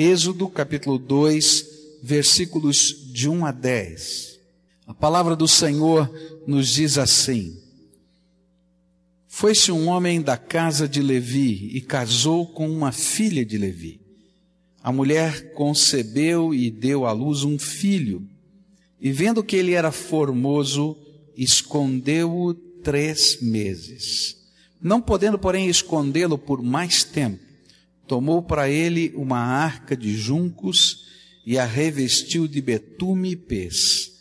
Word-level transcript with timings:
Êxodo 0.00 0.48
capítulo 0.48 0.96
2, 0.96 1.66
versículos 2.04 3.10
de 3.12 3.28
1 3.28 3.44
a 3.44 3.50
10. 3.50 4.38
A 4.86 4.94
palavra 4.94 5.34
do 5.34 5.48
Senhor 5.48 6.08
nos 6.46 6.68
diz 6.68 6.96
assim: 6.96 7.60
Foi-se 9.26 9.72
um 9.72 9.88
homem 9.88 10.22
da 10.22 10.36
casa 10.36 10.88
de 10.88 11.02
Levi 11.02 11.76
e 11.76 11.80
casou 11.80 12.46
com 12.46 12.70
uma 12.70 12.92
filha 12.92 13.44
de 13.44 13.58
Levi. 13.58 14.00
A 14.84 14.92
mulher 14.92 15.52
concebeu 15.54 16.54
e 16.54 16.70
deu 16.70 17.04
à 17.04 17.10
luz 17.10 17.42
um 17.42 17.58
filho, 17.58 18.24
e 19.00 19.10
vendo 19.10 19.42
que 19.42 19.56
ele 19.56 19.72
era 19.72 19.90
formoso, 19.90 20.96
escondeu-o 21.36 22.54
três 22.84 23.42
meses. 23.42 24.36
Não 24.80 25.00
podendo, 25.00 25.40
porém, 25.40 25.68
escondê-lo 25.68 26.38
por 26.38 26.62
mais 26.62 27.02
tempo, 27.02 27.47
tomou 28.08 28.42
para 28.42 28.68
ele 28.70 29.12
uma 29.14 29.38
arca 29.38 29.96
de 29.96 30.16
juncos 30.16 31.06
e 31.46 31.58
a 31.58 31.64
revestiu 31.64 32.48
de 32.48 32.60
betume 32.60 33.32
e 33.32 33.36
pez. 33.36 34.18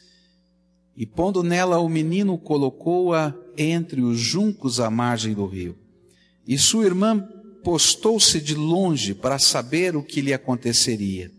E 0.96 1.06
pondo 1.06 1.42
nela 1.42 1.80
o 1.80 1.88
menino, 1.88 2.38
colocou-a 2.38 3.34
entre 3.58 4.02
os 4.02 4.20
juncos 4.20 4.80
à 4.80 4.90
margem 4.90 5.34
do 5.34 5.46
rio. 5.46 5.76
E 6.46 6.58
sua 6.58 6.86
irmã 6.86 7.28
postou-se 7.64 8.40
de 8.40 8.56
longe 8.56 9.14
para 9.14 9.40
saber 9.40 9.96
o 9.96 10.04
que 10.04 10.22
lhe 10.22 10.34
aconteceria. 10.34 11.32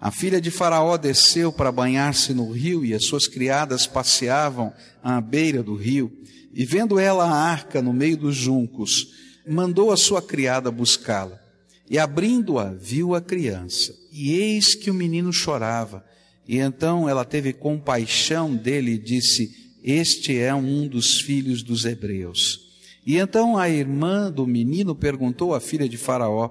A 0.00 0.10
filha 0.10 0.40
de 0.40 0.50
Faraó 0.50 0.96
desceu 0.96 1.52
para 1.52 1.70
banhar-se 1.70 2.32
no 2.32 2.50
rio 2.50 2.84
e 2.84 2.94
as 2.94 3.04
suas 3.04 3.26
criadas 3.26 3.86
passeavam 3.86 4.72
à 5.02 5.20
beira 5.20 5.62
do 5.62 5.74
rio. 5.74 6.10
E 6.52 6.64
vendo 6.64 6.98
ela 6.98 7.24
a 7.24 7.34
arca 7.34 7.82
no 7.82 7.92
meio 7.92 8.16
dos 8.16 8.34
juncos, 8.34 9.08
mandou 9.46 9.92
a 9.92 9.96
sua 9.96 10.22
criada 10.22 10.70
buscá-la. 10.70 11.49
E 11.90 11.98
abrindo-a, 11.98 12.72
viu 12.72 13.16
a 13.16 13.20
criança. 13.20 13.92
E 14.12 14.32
eis 14.32 14.76
que 14.76 14.92
o 14.92 14.94
menino 14.94 15.32
chorava. 15.32 16.04
E 16.46 16.58
então 16.58 17.08
ela 17.08 17.24
teve 17.24 17.52
compaixão 17.52 18.54
dele 18.54 18.92
e 18.92 18.98
disse: 18.98 19.50
Este 19.82 20.38
é 20.38 20.54
um 20.54 20.86
dos 20.86 21.20
filhos 21.20 21.64
dos 21.64 21.84
hebreus. 21.84 22.60
E 23.04 23.16
então 23.16 23.58
a 23.58 23.68
irmã 23.68 24.30
do 24.30 24.46
menino 24.46 24.94
perguntou 24.94 25.52
à 25.52 25.58
filha 25.58 25.88
de 25.88 25.96
Faraó: 25.96 26.50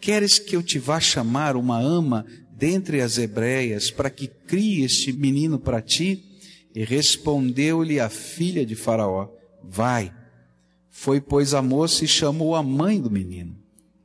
Queres 0.00 0.38
que 0.38 0.56
eu 0.56 0.62
te 0.62 0.78
vá 0.78 0.98
chamar 0.98 1.56
uma 1.56 1.78
ama 1.78 2.24
dentre 2.50 3.02
as 3.02 3.18
hebreias 3.18 3.90
para 3.90 4.08
que 4.08 4.28
crie 4.28 4.82
este 4.82 5.12
menino 5.12 5.58
para 5.58 5.82
ti? 5.82 6.24
E 6.74 6.82
respondeu-lhe 6.84 8.00
a 8.00 8.08
filha 8.08 8.64
de 8.64 8.74
Faraó: 8.74 9.28
Vai. 9.62 10.10
Foi, 10.88 11.20
pois, 11.20 11.52
a 11.52 11.60
moça 11.60 12.02
e 12.02 12.08
chamou 12.08 12.56
a 12.56 12.62
mãe 12.62 12.98
do 12.98 13.10
menino. 13.10 13.60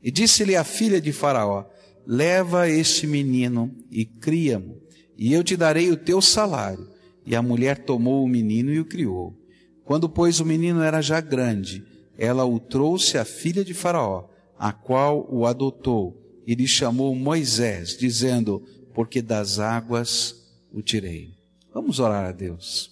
E 0.06 0.12
disse-lhe 0.12 0.56
a 0.56 0.64
filha 0.64 1.02
de 1.02 1.12
Faraó: 1.12 1.66
Leva 2.06 2.70
este 2.70 3.08
menino 3.08 3.76
e 3.90 4.06
cria-mo, 4.06 4.80
e 5.18 5.34
eu 5.34 5.44
te 5.44 5.58
darei 5.58 5.90
o 5.90 5.98
teu 5.98 6.22
salário. 6.22 6.88
E 7.26 7.36
a 7.36 7.42
mulher 7.42 7.80
tomou 7.86 8.24
o 8.24 8.28
menino 8.28 8.72
e 8.72 8.80
o 8.80 8.86
criou. 8.86 9.36
Quando, 9.84 10.08
pois, 10.08 10.40
o 10.40 10.46
menino 10.46 10.84
era 10.84 11.02
já 11.02 11.20
grande, 11.20 11.84
ela 12.16 12.46
o 12.46 12.60
trouxe 12.60 13.18
à 13.18 13.26
filha 13.26 13.66
de 13.66 13.74
Faraó, 13.74 14.30
a 14.60 14.72
qual 14.72 15.28
o 15.28 15.44
adotou, 15.48 16.16
e 16.46 16.54
lhe 16.54 16.68
chamou 16.68 17.16
Moisés, 17.16 17.98
dizendo: 17.98 18.62
Porque 18.94 19.24
das 19.24 19.58
águas 19.58 20.36
o 20.72 20.84
tirei. 20.84 21.32
Vamos 21.74 22.00
orar 22.00 22.28
a 22.28 22.32
Deus. 22.32 22.92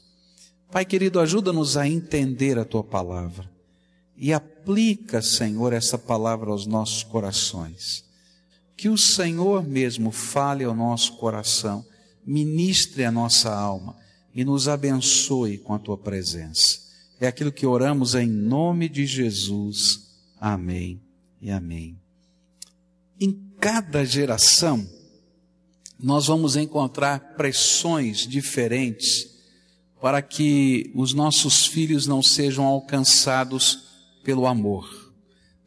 Pai 0.72 0.84
querido, 0.84 1.19
ajuda-nos 1.19 1.78
a 1.78 1.88
entender 1.88 2.58
a 2.58 2.66
tua 2.66 2.84
palavra 2.84 3.53
e 4.24 4.32
aplica, 4.32 5.22
Senhor, 5.22 5.74
essa 5.74 5.98
palavra 5.98 6.50
aos 6.50 6.66
nossos 6.66 7.04
corações. 7.04 8.06
Que 8.78 8.88
o 8.88 8.98
Senhor 8.98 9.68
mesmo 9.68 10.12
fale 10.12 10.64
ao 10.64 10.74
nosso 10.74 11.18
coração, 11.18 11.86
ministre 12.26 13.04
a 13.04 13.12
nossa 13.12 13.54
alma 13.54 13.98
e 14.34 14.46
nos 14.46 14.70
abençoe 14.70 15.58
com 15.58 15.74
a 15.74 15.80
tua 15.80 15.98
presença. 15.98 16.80
É 17.20 17.28
aquilo 17.28 17.52
que 17.52 17.66
oramos 17.66 18.16
em 18.16 18.25
nome 18.25 18.88
de 18.88 19.06
Jesus. 19.06 20.08
Amém 20.40 21.02
e 21.42 21.52
amém. 21.52 22.00
Em 23.20 23.38
cada 23.59 24.06
geração, 24.06 24.90
nós 26.00 26.28
vamos 26.28 26.56
encontrar 26.56 27.36
pressões 27.36 28.20
diferentes 28.20 29.36
para 30.00 30.22
que 30.22 30.94
os 30.96 31.14
nossos 31.14 31.66
filhos 31.66 32.08
não 32.08 32.24
sejam 32.24 32.64
alcançados 32.64 33.83
pelo 34.23 34.47
amor, 34.47 35.13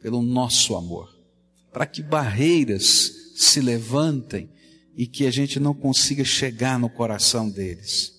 pelo 0.01 0.21
nosso 0.21 0.75
amor, 0.75 1.09
para 1.71 1.85
que 1.85 2.01
barreiras 2.01 3.11
se 3.35 3.61
levantem 3.61 4.49
e 4.95 5.05
que 5.05 5.27
a 5.27 5.31
gente 5.31 5.59
não 5.59 5.73
consiga 5.73 6.25
chegar 6.25 6.79
no 6.79 6.89
coração 6.89 7.49
deles. 7.49 8.13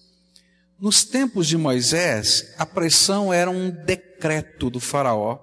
Nos 0.79 1.05
tempos 1.05 1.49
de 1.49 1.57
Moisés, 1.57 2.55
a 2.57 2.65
pressão 2.65 3.33
era 3.33 3.51
um 3.51 3.69
decreto 3.69 4.71
do 4.71 4.79
Faraó 4.79 5.41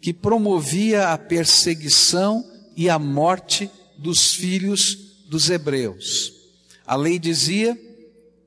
que 0.00 0.12
promovia 0.12 1.10
a 1.10 1.18
perseguição 1.18 2.44
e 2.76 2.90
a 2.90 2.98
morte 2.98 3.70
dos 3.96 4.34
filhos 4.34 5.24
dos 5.28 5.48
hebreus. 5.50 6.32
A 6.84 6.96
lei 6.96 7.18
dizia 7.18 7.78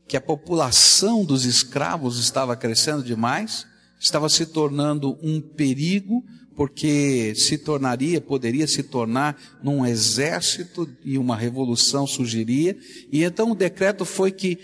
que 0.08 0.18
a 0.18 0.22
população 0.22 1.24
dos 1.24 1.46
escravos 1.46 2.20
estava 2.20 2.56
crescendo 2.56 3.04
demais, 3.04 3.66
estava 4.00 4.30
se 4.30 4.46
tornando 4.46 5.18
um 5.22 5.42
perigo, 5.42 6.24
porque 6.56 7.34
se 7.36 7.58
tornaria, 7.58 8.20
poderia 8.20 8.68
se 8.68 8.84
tornar 8.84 9.40
num 9.62 9.86
exército 9.86 10.90
e 11.04 11.18
uma 11.18 11.36
revolução 11.36 12.08
surgiria. 12.08 12.78
E 13.12 13.24
então 13.24 13.52
o 13.52 13.56
decreto 13.56 14.06
foi 14.06 14.32
que 14.32 14.56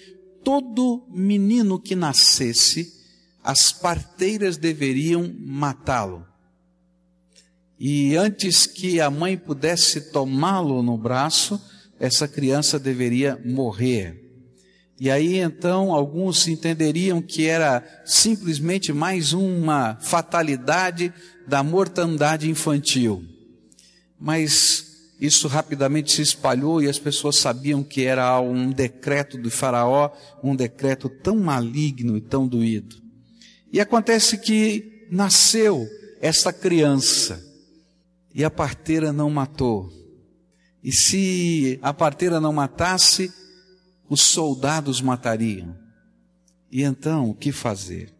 todo 0.43 1.05
menino 1.09 1.79
que 1.79 1.95
nascesse, 1.95 2.93
as 3.43 3.71
parteiras 3.71 4.57
deveriam 4.57 5.33
matá-lo. 5.39 6.25
E 7.79 8.15
antes 8.15 8.65
que 8.65 9.01
a 9.01 9.09
mãe 9.09 9.37
pudesse 9.37 10.11
tomá-lo 10.11 10.81
no 10.81 10.97
braço, 10.97 11.61
essa 11.99 12.27
criança 12.27 12.79
deveria 12.79 13.39
morrer. 13.45 14.24
E 14.99 15.11
aí 15.11 15.39
então 15.39 15.93
alguns 15.93 16.47
entenderiam 16.47 17.21
que 17.21 17.45
era 17.47 17.83
simplesmente 18.05 18.93
mais 18.93 19.33
uma 19.33 19.97
fatalidade 20.01 21.13
da 21.47 21.61
mortandade 21.61 22.49
infantil. 22.49 23.23
Mas 24.17 25.13
isso 25.19 25.47
rapidamente 25.47 26.13
se 26.13 26.21
espalhou 26.21 26.81
e 26.81 26.87
as 26.87 26.97
pessoas 26.97 27.37
sabiam 27.37 27.83
que 27.83 28.03
era 28.05 28.39
um 28.39 28.69
decreto 28.71 29.37
do 29.37 29.51
Faraó, 29.51 30.11
um 30.43 30.55
decreto 30.55 31.09
tão 31.09 31.37
maligno 31.37 32.17
e 32.17 32.21
tão 32.21 32.47
doído. 32.47 32.95
E 33.71 33.81
acontece 33.81 34.37
que 34.37 35.07
nasceu 35.11 35.85
essa 36.21 36.53
criança 36.53 37.43
e 38.33 38.43
a 38.43 38.49
parteira 38.49 39.11
não 39.11 39.29
matou. 39.29 39.89
E 40.83 40.91
se 40.91 41.79
a 41.81 41.93
parteira 41.93 42.39
não 42.39 42.53
matasse, 42.53 43.31
os 44.15 44.21
soldados 44.21 45.01
matariam. 45.01 45.75
E 46.71 46.83
então, 46.83 47.29
o 47.29 47.35
que 47.35 47.51
fazer? 47.51 48.13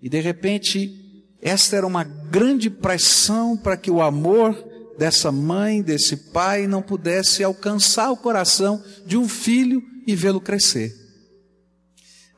E 0.00 0.08
de 0.08 0.18
repente, 0.18 1.22
esta 1.42 1.76
era 1.76 1.86
uma 1.86 2.04
grande 2.04 2.70
pressão 2.70 3.54
para 3.54 3.76
que 3.76 3.90
o 3.90 4.00
amor 4.00 4.54
dessa 4.98 5.30
mãe, 5.30 5.82
desse 5.82 6.16
pai, 6.32 6.66
não 6.66 6.80
pudesse 6.80 7.44
alcançar 7.44 8.10
o 8.10 8.16
coração 8.16 8.82
de 9.04 9.18
um 9.18 9.28
filho 9.28 9.82
e 10.06 10.16
vê-lo 10.16 10.40
crescer. 10.40 10.94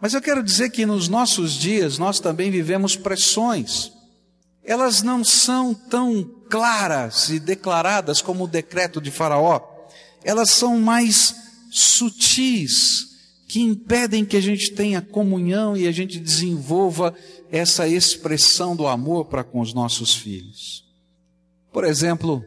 Mas 0.00 0.12
eu 0.12 0.21
quero 0.21 0.43
dizer 0.43 0.71
que 0.71 0.84
nos 0.84 1.09
nossos 1.09 1.53
dias 1.53 1.98
nós 1.98 2.19
também 2.19 2.50
vivemos 2.50 2.97
pressões. 2.97 3.93
Elas 4.65 5.03
não 5.03 5.22
são 5.22 5.72
tão 5.72 6.25
claras 6.50 7.28
e 7.28 7.38
declaradas 7.38 8.21
como 8.21 8.43
o 8.43 8.48
decreto 8.48 9.00
de 9.00 9.12
Faraó, 9.12 9.60
elas 10.25 10.50
são 10.50 10.81
mais 10.81 11.46
sutis, 11.78 13.15
que 13.47 13.61
impedem 13.61 14.25
que 14.25 14.37
a 14.37 14.41
gente 14.41 14.71
tenha 14.73 15.03
comunhão 15.03 15.77
e 15.77 15.87
a 15.87 15.93
gente 15.93 16.19
desenvolva 16.19 17.15
essa 17.51 17.87
expressão 17.87 18.75
do 18.75 18.87
amor 18.87 19.27
para 19.27 19.45
com 19.45 19.61
os 19.61 19.75
nossos 19.75 20.15
filhos. 20.15 20.84
Por 21.71 21.84
exemplo, 21.84 22.43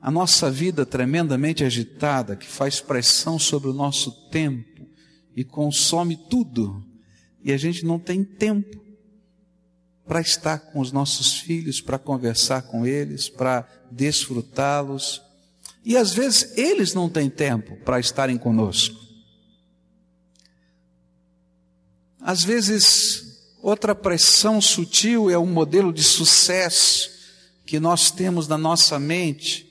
a 0.00 0.10
nossa 0.10 0.50
vida 0.50 0.86
tremendamente 0.86 1.64
agitada, 1.64 2.34
que 2.34 2.46
faz 2.46 2.80
pressão 2.80 3.38
sobre 3.38 3.68
o 3.68 3.74
nosso 3.74 4.10
tempo 4.30 4.88
e 5.36 5.44
consome 5.44 6.16
tudo, 6.16 6.82
e 7.44 7.52
a 7.52 7.58
gente 7.58 7.84
não 7.84 7.98
tem 7.98 8.24
tempo 8.24 8.80
para 10.06 10.22
estar 10.22 10.58
com 10.58 10.80
os 10.80 10.92
nossos 10.92 11.38
filhos, 11.38 11.80
para 11.80 11.98
conversar 11.98 12.62
com 12.62 12.86
eles, 12.86 13.28
para 13.28 13.68
desfrutá-los. 13.92 15.20
E 15.86 15.96
às 15.96 16.12
vezes 16.12 16.58
eles 16.58 16.94
não 16.94 17.08
têm 17.08 17.30
tempo 17.30 17.76
para 17.84 18.00
estarem 18.00 18.36
conosco. 18.36 18.96
Às 22.20 22.42
vezes, 22.42 23.54
outra 23.62 23.94
pressão 23.94 24.60
sutil 24.60 25.30
é 25.30 25.38
um 25.38 25.46
modelo 25.46 25.92
de 25.92 26.02
sucesso 26.02 27.08
que 27.64 27.78
nós 27.78 28.10
temos 28.10 28.48
na 28.48 28.58
nossa 28.58 28.98
mente, 28.98 29.64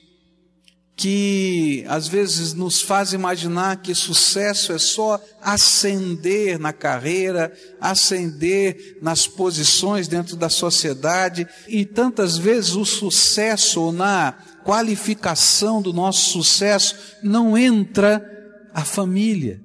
que 0.96 1.84
às 1.86 2.08
vezes 2.08 2.54
nos 2.54 2.80
faz 2.80 3.12
imaginar 3.12 3.82
que 3.82 3.94
sucesso 3.94 4.72
é 4.72 4.78
só 4.78 5.22
ascender 5.42 6.58
na 6.58 6.72
carreira, 6.72 7.52
ascender 7.78 8.96
nas 9.02 9.26
posições 9.26 10.08
dentro 10.08 10.34
da 10.34 10.48
sociedade, 10.48 11.46
e 11.68 11.84
tantas 11.84 12.38
vezes 12.38 12.74
o 12.74 12.86
sucesso 12.86 13.92
na 13.92 14.34
qualificação 14.66 15.80
do 15.80 15.92
nosso 15.92 16.32
sucesso 16.32 16.96
não 17.22 17.56
entra 17.56 18.20
a 18.74 18.84
família. 18.84 19.62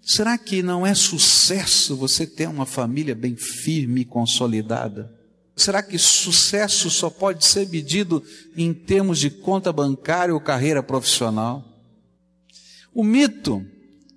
Será 0.00 0.38
que 0.38 0.62
não 0.62 0.86
é 0.86 0.94
sucesso 0.94 1.96
você 1.96 2.24
ter 2.24 2.48
uma 2.48 2.64
família 2.64 3.16
bem 3.16 3.34
firme 3.34 4.02
e 4.02 4.04
consolidada? 4.04 5.12
Será 5.56 5.82
que 5.82 5.98
sucesso 5.98 6.88
só 6.88 7.10
pode 7.10 7.44
ser 7.44 7.68
medido 7.68 8.22
em 8.56 8.72
termos 8.72 9.18
de 9.18 9.28
conta 9.28 9.72
bancária 9.72 10.32
ou 10.32 10.40
carreira 10.40 10.84
profissional? 10.84 11.64
O 12.94 13.02
mito 13.02 13.66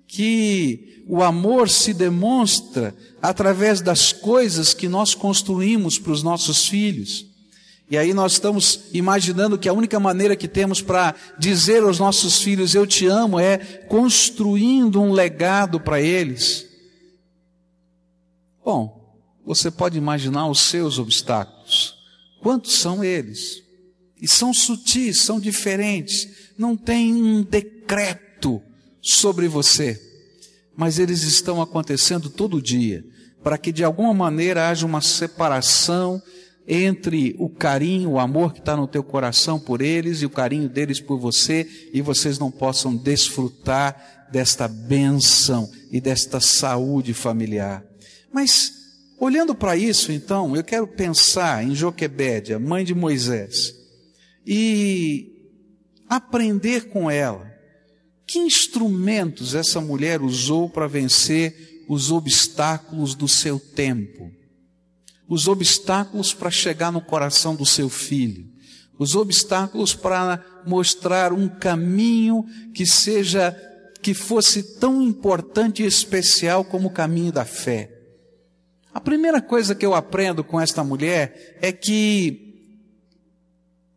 que 0.06 1.02
o 1.08 1.20
amor 1.20 1.68
se 1.68 1.92
demonstra 1.92 2.94
através 3.20 3.80
das 3.80 4.12
coisas 4.12 4.72
que 4.72 4.88
nós 4.88 5.14
construímos 5.14 5.98
para 5.98 6.12
os 6.12 6.22
nossos 6.22 6.68
filhos. 6.68 7.26
E 7.90 7.98
aí 7.98 8.14
nós 8.14 8.34
estamos 8.34 8.82
imaginando 8.92 9.58
que 9.58 9.68
a 9.68 9.72
única 9.72 9.98
maneira 9.98 10.36
que 10.36 10.46
temos 10.46 10.80
para 10.80 11.12
dizer 11.36 11.82
aos 11.82 11.98
nossos 11.98 12.40
filhos 12.40 12.72
eu 12.72 12.86
te 12.86 13.06
amo 13.06 13.40
é 13.40 13.58
construindo 13.58 15.02
um 15.02 15.10
legado 15.10 15.80
para 15.80 16.00
eles. 16.00 16.68
Bom, 18.64 19.18
você 19.44 19.72
pode 19.72 19.98
imaginar 19.98 20.46
os 20.48 20.60
seus 20.60 21.00
obstáculos. 21.00 21.96
Quantos 22.40 22.78
são 22.78 23.02
eles? 23.02 23.60
E 24.22 24.28
são 24.28 24.54
sutis, 24.54 25.20
são 25.22 25.40
diferentes, 25.40 26.28
não 26.56 26.76
tem 26.76 27.12
um 27.12 27.42
decreto 27.42 28.62
sobre 29.02 29.48
você, 29.48 30.00
mas 30.76 31.00
eles 31.00 31.22
estão 31.24 31.60
acontecendo 31.60 32.30
todo 32.30 32.62
dia, 32.62 33.04
para 33.42 33.58
que 33.58 33.72
de 33.72 33.82
alguma 33.82 34.14
maneira 34.14 34.68
haja 34.68 34.86
uma 34.86 35.00
separação 35.00 36.22
entre 36.66 37.34
o 37.38 37.48
carinho, 37.48 38.10
o 38.10 38.18
amor 38.18 38.52
que 38.52 38.60
está 38.60 38.76
no 38.76 38.86
teu 38.86 39.02
coração 39.02 39.58
por 39.58 39.80
eles 39.80 40.22
e 40.22 40.26
o 40.26 40.30
carinho 40.30 40.68
deles 40.68 41.00
por 41.00 41.18
você, 41.18 41.68
e 41.92 42.00
vocês 42.00 42.38
não 42.38 42.50
possam 42.50 42.96
desfrutar 42.96 44.28
desta 44.30 44.68
bênção 44.68 45.68
e 45.90 46.00
desta 46.00 46.40
saúde 46.40 47.12
familiar. 47.12 47.84
Mas 48.32 48.80
Olhando 49.20 49.54
para 49.54 49.76
isso, 49.76 50.10
então, 50.10 50.56
eu 50.56 50.64
quero 50.64 50.86
pensar 50.86 51.62
em 51.62 51.74
Joquebédia, 51.74 52.58
mãe 52.58 52.82
de 52.82 52.94
Moisés, 52.94 53.74
e 54.46 55.30
aprender 56.08 56.88
com 56.88 57.10
ela 57.10 57.46
que 58.26 58.38
instrumentos 58.38 59.54
essa 59.54 59.78
mulher 59.78 60.22
usou 60.22 60.70
para 60.70 60.88
vencer 60.88 61.84
os 61.86 62.10
obstáculos 62.10 63.14
do 63.14 63.28
seu 63.28 63.60
tempo, 63.60 64.32
os 65.30 65.46
obstáculos 65.46 66.34
para 66.34 66.50
chegar 66.50 66.90
no 66.90 67.00
coração 67.00 67.54
do 67.54 67.64
seu 67.64 67.88
filho, 67.88 68.48
os 68.98 69.14
obstáculos 69.14 69.94
para 69.94 70.44
mostrar 70.66 71.32
um 71.32 71.48
caminho 71.48 72.44
que 72.74 72.84
seja 72.84 73.56
que 74.02 74.12
fosse 74.12 74.80
tão 74.80 75.00
importante 75.00 75.84
e 75.84 75.86
especial 75.86 76.64
como 76.64 76.88
o 76.88 76.92
caminho 76.92 77.30
da 77.30 77.44
fé. 77.44 77.96
A 78.92 79.00
primeira 79.00 79.40
coisa 79.40 79.72
que 79.72 79.86
eu 79.86 79.94
aprendo 79.94 80.42
com 80.42 80.60
esta 80.60 80.82
mulher 80.82 81.58
é 81.62 81.70
que 81.70 82.74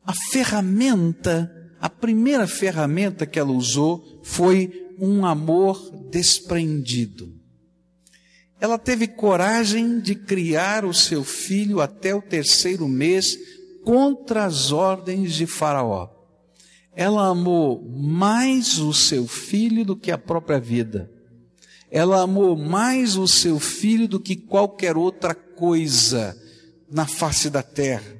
a 0.06 0.14
ferramenta, 0.32 1.52
a 1.82 1.90
primeira 1.90 2.46
ferramenta 2.46 3.26
que 3.26 3.40
ela 3.40 3.52
usou 3.52 4.22
foi 4.22 4.94
um 5.00 5.26
amor 5.26 5.90
desprendido. 6.12 7.43
Ela 8.60 8.78
teve 8.78 9.08
coragem 9.08 10.00
de 10.00 10.16
criar 10.16 10.86
o 10.86 10.94
seu 10.94 11.24
filho 11.24 11.82
até 11.82 12.16
o 12.16 12.22
terceiro 12.22 12.88
mês 12.88 13.38
contra 13.84 14.46
as 14.46 14.72
ordens 14.72 15.34
de 15.34 15.46
Faraó. 15.46 16.10
Ela 16.96 17.28
amou 17.28 17.84
mais 17.90 18.78
o 18.78 18.94
seu 18.94 19.28
filho 19.28 19.84
do 19.84 19.96
que 19.96 20.12
a 20.12 20.18
própria 20.18 20.60
vida 20.60 21.10
ela 21.94 22.22
amou 22.22 22.58
mais 22.58 23.18
o 23.18 23.28
seu 23.28 23.60
filho 23.60 24.08
do 24.08 24.20
que 24.20 24.36
qualquer 24.36 24.98
outra 24.98 25.36
coisa 25.36 26.36
na 26.90 27.06
face 27.06 27.52
da 27.52 27.62
terra. 27.62 28.20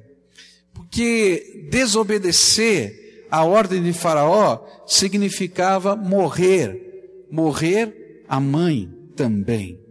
Porque 0.72 1.66
desobedecer 1.72 3.26
a 3.28 3.44
ordem 3.44 3.82
de 3.82 3.92
Faraó 3.92 4.64
significava 4.86 5.96
morrer, 5.96 7.26
morrer 7.28 8.22
a 8.28 8.38
mãe 8.38 8.88
também. 9.16 9.83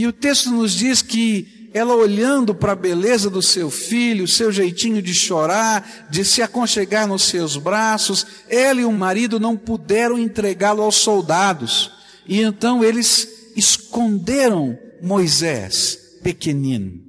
E 0.00 0.06
o 0.06 0.14
texto 0.14 0.50
nos 0.50 0.72
diz 0.72 1.02
que 1.02 1.68
ela 1.74 1.94
olhando 1.94 2.54
para 2.54 2.72
a 2.72 2.74
beleza 2.74 3.28
do 3.28 3.42
seu 3.42 3.70
filho, 3.70 4.26
seu 4.26 4.50
jeitinho 4.50 5.02
de 5.02 5.12
chorar, 5.12 6.08
de 6.10 6.24
se 6.24 6.40
aconchegar 6.40 7.06
nos 7.06 7.24
seus 7.24 7.58
braços, 7.58 8.26
ela 8.48 8.80
e 8.80 8.84
o 8.86 8.92
marido 8.92 9.38
não 9.38 9.58
puderam 9.58 10.18
entregá-lo 10.18 10.82
aos 10.82 10.94
soldados 10.94 11.92
e 12.26 12.40
então 12.40 12.82
eles 12.82 13.52
esconderam 13.54 14.78
Moisés, 15.02 15.98
pequenino. 16.22 17.04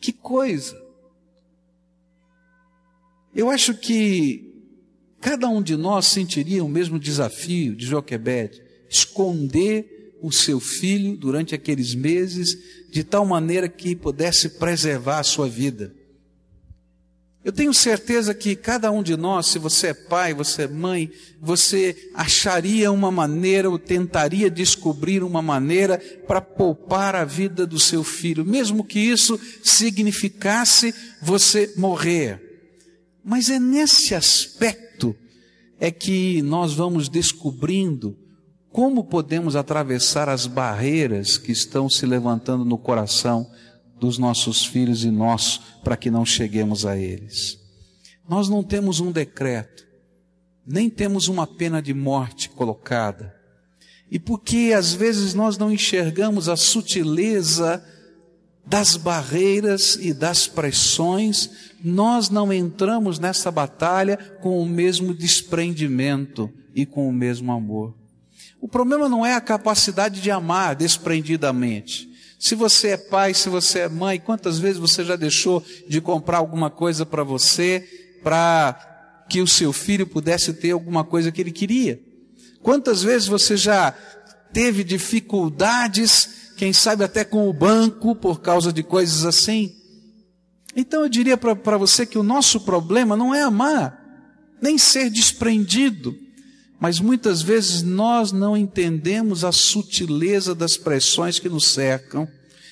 Que 0.00 0.12
coisa! 0.12 0.76
Eu 3.32 3.48
acho 3.48 3.74
que 3.74 4.52
cada 5.20 5.46
um 5.48 5.62
de 5.62 5.76
nós 5.76 6.06
sentiria 6.06 6.64
o 6.64 6.68
mesmo 6.68 6.98
desafio 6.98 7.76
de 7.76 7.86
Joquebed, 7.86 8.60
esconder 8.90 9.91
o 10.22 10.30
seu 10.30 10.60
filho 10.60 11.16
durante 11.16 11.54
aqueles 11.54 11.94
meses, 11.94 12.56
de 12.90 13.02
tal 13.02 13.26
maneira 13.26 13.68
que 13.68 13.96
pudesse 13.96 14.50
preservar 14.50 15.18
a 15.18 15.24
sua 15.24 15.48
vida. 15.48 15.92
Eu 17.44 17.50
tenho 17.50 17.74
certeza 17.74 18.32
que 18.32 18.54
cada 18.54 18.92
um 18.92 19.02
de 19.02 19.16
nós, 19.16 19.48
se 19.48 19.58
você 19.58 19.88
é 19.88 19.94
pai, 19.94 20.32
você 20.32 20.62
é 20.62 20.68
mãe, 20.68 21.10
você 21.40 22.10
acharia 22.14 22.92
uma 22.92 23.10
maneira 23.10 23.68
ou 23.68 23.80
tentaria 23.80 24.48
descobrir 24.48 25.24
uma 25.24 25.42
maneira 25.42 25.98
para 26.28 26.40
poupar 26.40 27.16
a 27.16 27.24
vida 27.24 27.66
do 27.66 27.80
seu 27.80 28.04
filho, 28.04 28.44
mesmo 28.44 28.84
que 28.84 29.00
isso 29.00 29.40
significasse 29.64 30.94
você 31.20 31.72
morrer. 31.76 32.40
Mas 33.24 33.50
é 33.50 33.58
nesse 33.58 34.14
aspecto 34.14 35.16
é 35.80 35.90
que 35.90 36.40
nós 36.42 36.74
vamos 36.74 37.08
descobrindo 37.08 38.16
como 38.72 39.04
podemos 39.04 39.54
atravessar 39.54 40.28
as 40.28 40.46
barreiras 40.46 41.36
que 41.36 41.52
estão 41.52 41.90
se 41.90 42.06
levantando 42.06 42.64
no 42.64 42.78
coração 42.78 43.48
dos 44.00 44.16
nossos 44.18 44.64
filhos 44.64 45.04
e 45.04 45.10
nós, 45.10 45.60
para 45.84 45.96
que 45.96 46.10
não 46.10 46.24
cheguemos 46.24 46.86
a 46.86 46.96
eles. 46.96 47.60
Nós 48.28 48.48
não 48.48 48.62
temos 48.62 48.98
um 48.98 49.12
decreto, 49.12 49.86
nem 50.66 50.88
temos 50.88 51.28
uma 51.28 51.46
pena 51.46 51.82
de 51.82 51.92
morte 51.92 52.48
colocada. 52.48 53.34
E 54.10 54.18
porque 54.18 54.72
às 54.76 54.92
vezes 54.92 55.34
nós 55.34 55.58
não 55.58 55.70
enxergamos 55.70 56.48
a 56.48 56.56
sutileza 56.56 57.84
das 58.64 58.96
barreiras 58.96 59.96
e 59.96 60.14
das 60.14 60.46
pressões, 60.46 61.50
nós 61.84 62.30
não 62.30 62.52
entramos 62.52 63.18
nessa 63.18 63.50
batalha 63.50 64.16
com 64.40 64.62
o 64.62 64.66
mesmo 64.66 65.12
desprendimento 65.12 66.50
e 66.74 66.86
com 66.86 67.08
o 67.08 67.12
mesmo 67.12 67.52
amor. 67.52 68.01
O 68.62 68.68
problema 68.68 69.08
não 69.08 69.26
é 69.26 69.34
a 69.34 69.40
capacidade 69.40 70.20
de 70.20 70.30
amar 70.30 70.76
desprendidamente. 70.76 72.08
Se 72.38 72.54
você 72.54 72.90
é 72.90 72.96
pai, 72.96 73.34
se 73.34 73.48
você 73.48 73.80
é 73.80 73.88
mãe, 73.88 74.20
quantas 74.20 74.60
vezes 74.60 74.78
você 74.78 75.04
já 75.04 75.16
deixou 75.16 75.64
de 75.88 76.00
comprar 76.00 76.38
alguma 76.38 76.70
coisa 76.70 77.04
para 77.04 77.24
você, 77.24 77.84
para 78.22 79.26
que 79.28 79.40
o 79.40 79.48
seu 79.48 79.72
filho 79.72 80.06
pudesse 80.06 80.52
ter 80.52 80.70
alguma 80.70 81.02
coisa 81.02 81.32
que 81.32 81.40
ele 81.40 81.50
queria? 81.50 82.00
Quantas 82.62 83.02
vezes 83.02 83.26
você 83.26 83.56
já 83.56 83.90
teve 84.52 84.84
dificuldades, 84.84 86.52
quem 86.56 86.72
sabe 86.72 87.02
até 87.02 87.24
com 87.24 87.48
o 87.48 87.52
banco, 87.52 88.14
por 88.14 88.40
causa 88.40 88.72
de 88.72 88.84
coisas 88.84 89.24
assim? 89.24 89.74
Então 90.76 91.02
eu 91.02 91.08
diria 91.08 91.36
para 91.36 91.76
você 91.76 92.06
que 92.06 92.16
o 92.16 92.22
nosso 92.22 92.60
problema 92.60 93.16
não 93.16 93.34
é 93.34 93.42
amar, 93.42 93.98
nem 94.62 94.78
ser 94.78 95.10
desprendido, 95.10 96.16
mas 96.82 96.98
muitas 96.98 97.42
vezes 97.42 97.80
nós 97.80 98.32
não 98.32 98.56
entendemos 98.56 99.44
a 99.44 99.52
sutileza 99.52 100.52
das 100.52 100.76
pressões 100.76 101.38
que 101.38 101.48
nos 101.48 101.68
cercam 101.68 102.26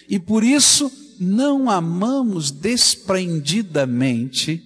e 0.09 0.19
por 0.19 0.43
isso 0.43 0.91
não 1.21 1.71
amamos 1.71 2.51
desprendidamente 2.51 4.61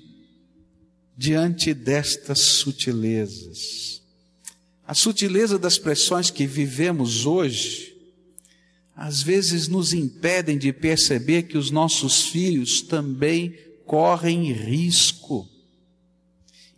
diante 1.14 1.74
destas 1.74 2.40
sutilezas. 2.40 4.00
A 4.86 4.94
sutileza 4.94 5.58
das 5.58 5.76
pressões 5.76 6.30
que 6.30 6.46
vivemos 6.46 7.26
hoje, 7.26 7.94
às 8.96 9.20
vezes 9.20 9.68
nos 9.68 9.92
impedem 9.92 10.56
de 10.56 10.72
perceber 10.72 11.42
que 11.42 11.58
os 11.58 11.70
nossos 11.70 12.28
filhos 12.28 12.80
também 12.80 13.54
correm 13.84 14.50
risco 14.54 15.46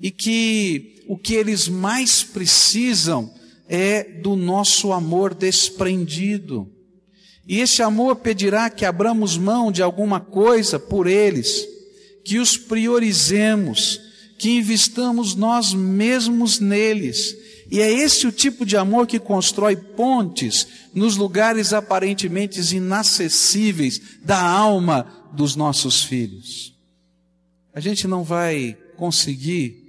e 0.00 0.10
que 0.10 1.04
o 1.08 1.16
que 1.16 1.34
eles 1.34 1.68
mais 1.68 2.22
precisam 2.22 3.32
é 3.68 4.02
do 4.02 4.36
nosso 4.36 4.92
amor 4.92 5.34
desprendido. 5.34 6.70
E 7.46 7.60
esse 7.60 7.82
amor 7.82 8.16
pedirá 8.16 8.68
que 8.68 8.84
abramos 8.84 9.36
mão 9.36 9.70
de 9.70 9.82
alguma 9.82 10.18
coisa 10.18 10.78
por 10.78 11.06
eles, 11.06 11.66
que 12.24 12.38
os 12.38 12.56
priorizemos, 12.56 14.00
que 14.38 14.50
investamos 14.50 15.34
nós 15.34 15.72
mesmos 15.72 16.58
neles. 16.58 17.36
E 17.70 17.80
é 17.80 17.90
esse 17.90 18.26
o 18.26 18.32
tipo 18.32 18.66
de 18.66 18.76
amor 18.76 19.06
que 19.06 19.18
constrói 19.18 19.76
pontes 19.76 20.66
nos 20.92 21.16
lugares 21.16 21.72
aparentemente 21.72 22.60
inacessíveis 22.74 24.00
da 24.22 24.40
alma 24.40 25.06
dos 25.32 25.56
nossos 25.56 26.02
filhos. 26.02 26.74
A 27.72 27.80
gente 27.80 28.08
não 28.08 28.24
vai 28.24 28.76
conseguir 28.96 29.85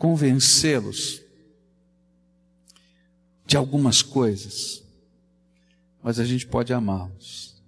convencê-los 0.00 1.20
de 3.44 3.54
algumas 3.54 4.00
coisas, 4.00 4.82
mas 6.02 6.18
a 6.18 6.24
gente 6.24 6.46
pode 6.46 6.72
amá-los. 6.72 7.62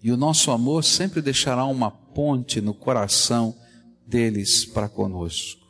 E 0.00 0.12
o 0.12 0.16
nosso 0.16 0.52
amor 0.52 0.84
sempre 0.84 1.20
deixará 1.20 1.64
uma 1.64 1.90
ponte 1.90 2.60
no 2.60 2.72
coração 2.72 3.56
deles 4.06 4.64
para 4.64 4.88
conosco. 4.88 5.66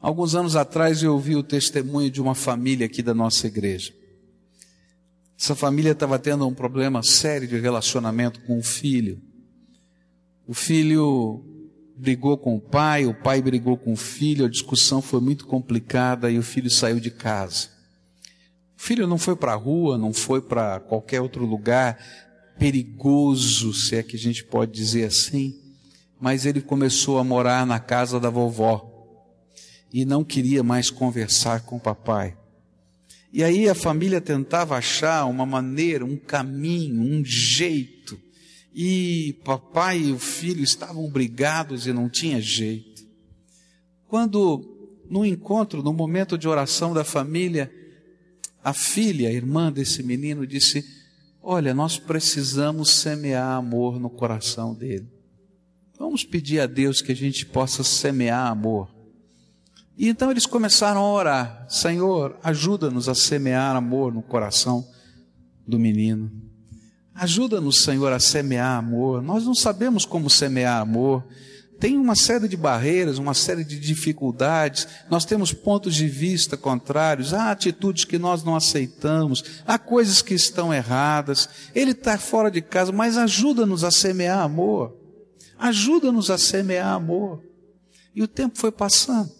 Alguns 0.00 0.34
anos 0.34 0.56
atrás 0.56 1.04
eu 1.04 1.12
ouvi 1.14 1.36
o 1.36 1.44
testemunho 1.44 2.10
de 2.10 2.20
uma 2.20 2.34
família 2.34 2.86
aqui 2.86 3.00
da 3.00 3.14
nossa 3.14 3.46
igreja. 3.46 3.94
Essa 5.38 5.54
família 5.54 5.92
estava 5.92 6.18
tendo 6.18 6.48
um 6.48 6.54
problema 6.54 7.00
sério 7.04 7.46
de 7.46 7.60
relacionamento 7.60 8.40
com 8.40 8.58
o 8.58 8.62
filho. 8.62 9.22
O 10.48 10.52
filho 10.52 11.53
brigou 11.96 12.36
com 12.36 12.56
o 12.56 12.60
pai, 12.60 13.06
o 13.06 13.14
pai 13.14 13.40
brigou 13.40 13.76
com 13.76 13.92
o 13.92 13.96
filho, 13.96 14.44
a 14.44 14.50
discussão 14.50 15.00
foi 15.00 15.20
muito 15.20 15.46
complicada 15.46 16.30
e 16.30 16.38
o 16.38 16.42
filho 16.42 16.70
saiu 16.70 16.98
de 16.98 17.10
casa. 17.10 17.68
O 18.76 18.82
filho 18.82 19.06
não 19.06 19.18
foi 19.18 19.36
para 19.36 19.52
a 19.52 19.56
rua, 19.56 19.96
não 19.96 20.12
foi 20.12 20.40
para 20.40 20.80
qualquer 20.80 21.20
outro 21.20 21.44
lugar 21.44 21.98
perigoso, 22.58 23.72
se 23.72 23.96
é 23.96 24.02
que 24.02 24.16
a 24.16 24.18
gente 24.18 24.44
pode 24.44 24.72
dizer 24.72 25.04
assim, 25.04 25.58
mas 26.20 26.46
ele 26.46 26.60
começou 26.60 27.18
a 27.18 27.24
morar 27.24 27.66
na 27.66 27.78
casa 27.78 28.20
da 28.20 28.30
vovó 28.30 28.90
e 29.92 30.04
não 30.04 30.24
queria 30.24 30.62
mais 30.62 30.90
conversar 30.90 31.62
com 31.62 31.76
o 31.76 31.80
papai. 31.80 32.36
E 33.32 33.42
aí 33.42 33.68
a 33.68 33.74
família 33.74 34.20
tentava 34.20 34.76
achar 34.76 35.24
uma 35.26 35.44
maneira, 35.44 36.04
um 36.04 36.16
caminho, 36.16 37.02
um 37.02 37.24
jeito. 37.24 37.93
E 38.74 39.38
papai 39.44 40.00
e 40.00 40.12
o 40.12 40.18
filho 40.18 40.64
estavam 40.64 41.08
brigados 41.08 41.86
e 41.86 41.92
não 41.92 42.08
tinha 42.08 42.40
jeito. 42.40 43.04
Quando, 44.08 44.98
no 45.08 45.24
encontro, 45.24 45.82
no 45.82 45.92
momento 45.92 46.36
de 46.36 46.48
oração 46.48 46.92
da 46.92 47.04
família, 47.04 47.72
a 48.62 48.72
filha, 48.72 49.28
a 49.28 49.32
irmã 49.32 49.70
desse 49.70 50.02
menino, 50.02 50.46
disse: 50.46 50.84
Olha, 51.40 51.72
nós 51.72 51.98
precisamos 51.98 52.90
semear 52.90 53.56
amor 53.56 54.00
no 54.00 54.10
coração 54.10 54.74
dele. 54.74 55.06
Vamos 55.98 56.24
pedir 56.24 56.58
a 56.60 56.66
Deus 56.66 57.00
que 57.00 57.12
a 57.12 57.16
gente 57.16 57.46
possa 57.46 57.84
semear 57.84 58.50
amor. 58.50 58.92
E 59.96 60.08
então 60.08 60.30
eles 60.30 60.46
começaram 60.46 61.00
a 61.00 61.12
orar: 61.12 61.66
Senhor, 61.68 62.36
ajuda-nos 62.42 63.08
a 63.08 63.14
semear 63.14 63.76
amor 63.76 64.12
no 64.12 64.22
coração 64.22 64.84
do 65.66 65.78
menino. 65.78 66.30
Ajuda-nos, 67.14 67.82
Senhor, 67.82 68.12
a 68.12 68.18
semear 68.18 68.76
amor. 68.76 69.22
Nós 69.22 69.44
não 69.44 69.54
sabemos 69.54 70.04
como 70.04 70.28
semear 70.28 70.80
amor. 70.80 71.24
Tem 71.78 71.96
uma 71.96 72.16
série 72.16 72.48
de 72.48 72.56
barreiras, 72.56 73.18
uma 73.18 73.34
série 73.34 73.62
de 73.62 73.78
dificuldades. 73.78 74.88
Nós 75.08 75.24
temos 75.24 75.52
pontos 75.52 75.94
de 75.94 76.08
vista 76.08 76.56
contrários. 76.56 77.32
Há 77.32 77.52
atitudes 77.52 78.04
que 78.04 78.18
nós 78.18 78.42
não 78.42 78.56
aceitamos. 78.56 79.62
Há 79.64 79.78
coisas 79.78 80.22
que 80.22 80.34
estão 80.34 80.74
erradas. 80.74 81.48
Ele 81.72 81.92
está 81.92 82.18
fora 82.18 82.50
de 82.50 82.60
casa, 82.60 82.90
mas 82.90 83.16
ajuda-nos 83.16 83.84
a 83.84 83.92
semear 83.92 84.40
amor. 84.40 84.96
Ajuda-nos 85.56 86.30
a 86.30 86.38
semear 86.38 86.92
amor. 86.94 87.42
E 88.12 88.22
o 88.22 88.28
tempo 88.28 88.58
foi 88.58 88.72
passando. 88.72 89.30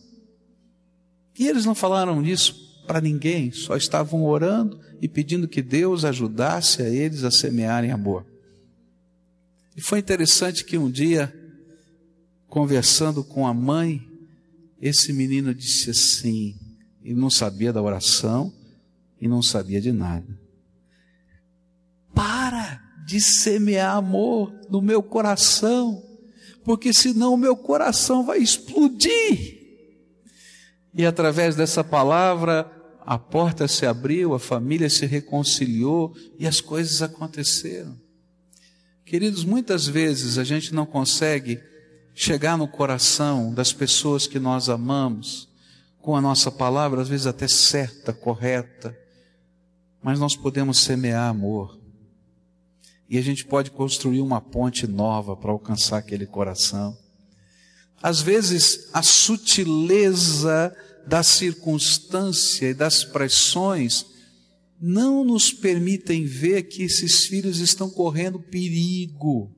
E 1.37 1.49
eles 1.49 1.64
não 1.64 1.75
falaram 1.75 2.25
isso 2.25 2.74
para 2.87 3.00
ninguém, 3.00 3.50
só 3.53 3.76
estavam 3.76 4.25
orando 4.25 4.81
e 5.00 5.09
pedindo 5.09 5.49
que 5.49 5.62
Deus 5.62 6.05
ajudasse 6.05 6.83
a 6.83 6.88
eles 6.88 7.25
a 7.25 7.31
semearem 7.31 7.91
amor. 7.91 8.26
E 9.76 9.81
foi 9.81 9.99
interessante 9.99 10.64
que 10.64 10.79
um 10.79 10.91
dia, 10.91 11.35
conversando 12.47 13.25
com 13.25 13.47
a 13.47 13.53
mãe, 13.53 14.00
esse 14.81 15.12
menino 15.12 15.55
disse 15.55 15.91
assim, 15.91 16.57
e 17.03 17.12
não 17.14 17.31
sabia 17.31 17.73
da 17.73 17.83
oração 17.83 18.53
e 19.21 19.26
não 19.26 19.43
sabia 19.43 19.81
de 19.81 19.93
nada. 19.93 20.38
Para 22.14 22.81
de 23.07 23.21
semear 23.21 23.97
amor 23.97 24.53
no 24.71 24.81
meu 24.81 25.03
coração, 25.03 26.03
porque 26.64 26.93
senão 26.93 27.35
o 27.35 27.38
meu 27.38 27.57
coração 27.57 28.25
vai 28.25 28.38
explodir. 28.38 29.64
E 30.95 31.05
através 31.05 31.57
dessa 31.57 31.83
palavra, 31.83 32.71
a 33.07 33.19
porta 33.19 33.69
se 33.69 33.85
abriu, 33.85 34.35
a 34.35 34.39
família 34.39 34.89
se 34.89 35.05
reconciliou 35.07 36.15
e 36.39 36.47
as 36.47 36.61
coisas 36.61 37.03
aconteceram. 37.03 37.99
Queridos, 39.05 39.45
muitas 39.45 39.87
vezes 39.87 40.39
a 40.39 40.45
gente 40.45 40.75
não 40.75 40.87
consegue 40.87 41.61
chegar 42.15 42.57
no 42.57 42.67
coração 42.67 43.53
das 43.53 43.73
pessoas 43.73 44.27
que 44.27 44.39
nós 44.39 44.69
amamos 44.69 45.49
com 46.01 46.17
a 46.17 46.21
nossa 46.21 46.51
palavra, 46.51 47.03
às 47.03 47.09
vezes 47.09 47.27
até 47.27 47.47
certa, 47.47 48.13
correta, 48.13 48.97
mas 50.03 50.19
nós 50.19 50.37
podemos 50.37 50.79
semear 50.79 51.29
amor. 51.29 51.79
E 53.09 53.19
a 53.19 53.23
gente 53.23 53.45
pode 53.45 53.71
construir 53.71 54.21
uma 54.21 54.41
ponte 54.41 54.87
nova 54.87 55.37
para 55.37 55.51
alcançar 55.51 55.99
aquele 55.99 56.27
coração. 56.27 56.97
Às 58.03 58.21
vezes, 58.21 58.89
a 58.93 59.03
sutileza 59.03 60.75
da 61.07 61.23
circunstância 61.23 62.71
e 62.71 62.75
das 62.75 63.05
pressões 63.05 64.07
não 64.81 65.25
nos 65.25 65.53
permitem 65.53 66.25
ver 66.25 66.65
que 66.65 66.83
esses 66.83 67.27
filhos 67.27 67.59
estão 67.59 67.89
correndo 67.89 68.39
perigo 68.39 69.55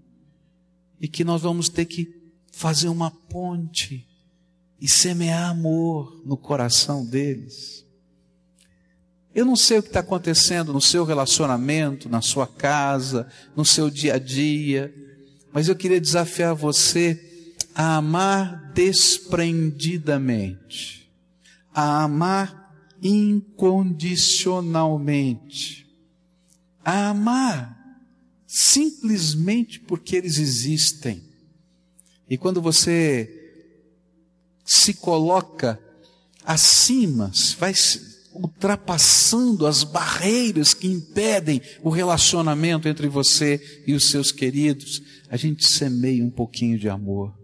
e 1.01 1.09
que 1.09 1.25
nós 1.25 1.43
vamos 1.43 1.69
ter 1.69 1.85
que 1.85 2.09
fazer 2.53 2.89
uma 2.89 3.11
ponte 3.11 4.07
e 4.81 4.89
semear 4.89 5.51
amor 5.51 6.23
no 6.25 6.37
coração 6.37 7.05
deles. 7.05 7.85
Eu 9.35 9.45
não 9.45 9.57
sei 9.57 9.79
o 9.79 9.83
que 9.83 9.89
está 9.89 9.99
acontecendo 10.01 10.73
no 10.73 10.81
seu 10.81 11.05
relacionamento, 11.05 12.09
na 12.09 12.23
sua 12.23 12.47
casa, 12.47 13.29
no 13.55 13.67
seu 13.67 13.91
dia 13.91 14.15
a 14.15 14.19
dia, 14.19 14.95
mas 15.53 15.69
eu 15.69 15.77
queria 15.77 16.01
desafiar 16.01 16.55
você 16.55 17.23
a 17.75 17.97
amar 17.97 18.73
desprendidamente, 18.73 21.06
a 21.77 22.03
amar 22.05 22.65
incondicionalmente, 23.03 25.87
a 26.83 27.11
amar 27.11 27.77
simplesmente 28.47 29.81
porque 29.81 30.17
eles 30.17 30.39
existem. 30.39 31.23
E 32.31 32.39
quando 32.39 32.63
você 32.63 33.31
se 34.65 34.95
coloca 34.95 35.79
acima, 36.43 37.31
vai 37.59 37.75
ultrapassando 38.33 39.67
as 39.67 39.85
barreiras 39.85 40.73
que 40.73 40.89
impedem 40.89 41.61
o 41.83 41.91
relacionamento 41.91 42.89
entre 42.89 43.07
você 43.07 43.83
e 43.87 43.93
os 43.93 44.07
seus 44.07 44.33
queridos, 44.33 45.03
a 45.29 45.37
gente 45.37 45.69
semeia 45.69 46.25
um 46.25 46.31
pouquinho 46.31 46.79
de 46.79 46.89
amor. 46.89 47.39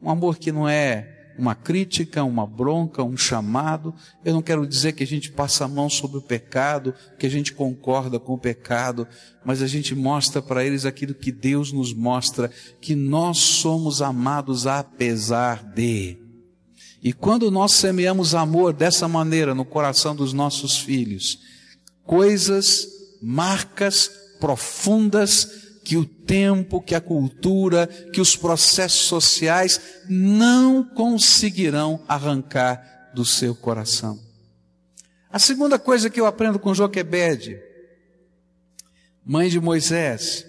Um 0.00 0.08
amor 0.08 0.38
que 0.38 0.52
não 0.52 0.68
é 0.68 1.15
uma 1.38 1.54
crítica, 1.54 2.24
uma 2.24 2.46
bronca, 2.46 3.02
um 3.02 3.16
chamado. 3.16 3.94
Eu 4.24 4.34
não 4.34 4.42
quero 4.42 4.66
dizer 4.66 4.92
que 4.92 5.02
a 5.02 5.06
gente 5.06 5.30
passa 5.30 5.64
a 5.64 5.68
mão 5.68 5.88
sobre 5.88 6.18
o 6.18 6.22
pecado, 6.22 6.94
que 7.18 7.26
a 7.26 7.30
gente 7.30 7.52
concorda 7.52 8.18
com 8.18 8.34
o 8.34 8.38
pecado, 8.38 9.06
mas 9.44 9.62
a 9.62 9.66
gente 9.66 9.94
mostra 9.94 10.40
para 10.40 10.64
eles 10.64 10.84
aquilo 10.84 11.14
que 11.14 11.30
Deus 11.30 11.72
nos 11.72 11.92
mostra, 11.92 12.50
que 12.80 12.94
nós 12.94 13.38
somos 13.38 14.00
amados 14.00 14.66
apesar 14.66 15.62
de. 15.62 16.18
E 17.02 17.12
quando 17.12 17.50
nós 17.50 17.72
semeamos 17.72 18.34
amor 18.34 18.72
dessa 18.72 19.06
maneira 19.06 19.54
no 19.54 19.64
coração 19.64 20.16
dos 20.16 20.32
nossos 20.32 20.78
filhos, 20.78 21.38
coisas, 22.04 22.88
marcas 23.22 24.10
profundas 24.40 25.65
que 25.86 25.96
o 25.96 26.04
tempo, 26.04 26.82
que 26.82 26.96
a 26.96 27.00
cultura, 27.00 27.86
que 27.86 28.20
os 28.20 28.34
processos 28.34 29.02
sociais 29.02 29.80
não 30.08 30.82
conseguirão 30.82 32.04
arrancar 32.08 33.12
do 33.14 33.24
seu 33.24 33.54
coração. 33.54 34.18
A 35.30 35.38
segunda 35.38 35.78
coisa 35.78 36.10
que 36.10 36.20
eu 36.20 36.26
aprendo 36.26 36.58
com 36.58 36.74
Joquebede, 36.74 37.56
mãe 39.24 39.48
de 39.48 39.60
Moisés, 39.60 40.44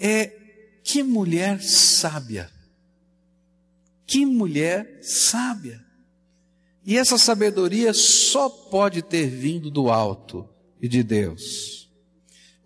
é 0.00 0.32
que 0.82 1.02
mulher 1.02 1.62
sábia, 1.62 2.50
Que 4.06 4.24
mulher 4.24 5.00
sábia! 5.02 5.84
E 6.82 6.96
essa 6.96 7.18
sabedoria 7.18 7.92
só 7.92 8.48
pode 8.48 9.02
ter 9.02 9.26
vindo 9.28 9.70
do 9.70 9.90
alto 9.90 10.48
e 10.80 10.88
de 10.88 11.02
Deus. 11.02 11.83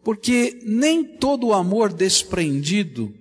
Porque 0.09 0.61
nem 0.65 1.05
todo 1.05 1.49
o 1.49 1.53
amor 1.53 1.93
desprendido 1.93 3.15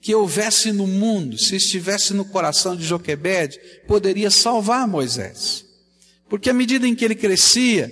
que 0.00 0.12
houvesse 0.12 0.72
no 0.72 0.88
mundo, 0.88 1.38
se 1.38 1.54
estivesse 1.54 2.12
no 2.12 2.24
coração 2.24 2.74
de 2.74 2.82
Joquebede, 2.82 3.60
poderia 3.86 4.28
salvar 4.28 4.88
Moisés. 4.88 5.64
Porque 6.28 6.50
à 6.50 6.52
medida 6.52 6.84
em 6.84 6.96
que 6.96 7.04
ele 7.04 7.14
crescia, 7.14 7.88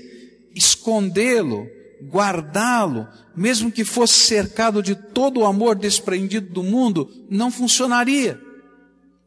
escondê-lo, 0.52 1.68
guardá-lo, 2.02 3.06
mesmo 3.36 3.70
que 3.70 3.84
fosse 3.84 4.14
cercado 4.14 4.82
de 4.82 4.96
todo 4.96 5.38
o 5.38 5.46
amor 5.46 5.76
desprendido 5.76 6.52
do 6.52 6.64
mundo, 6.64 7.08
não 7.30 7.52
funcionaria. 7.52 8.36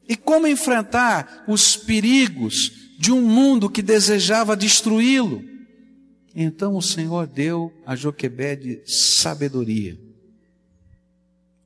E 0.06 0.18
como 0.18 0.48
enfrentar 0.48 1.46
os 1.48 1.78
perigos 1.78 2.74
de 3.00 3.10
um 3.10 3.22
mundo 3.22 3.70
que 3.70 3.82
desejava 3.82 4.54
destruí-lo? 4.54 5.56
Então 6.40 6.76
o 6.76 6.82
Senhor 6.84 7.26
deu 7.26 7.74
a 7.84 7.96
Joquebede 7.96 8.80
sabedoria. 8.86 9.98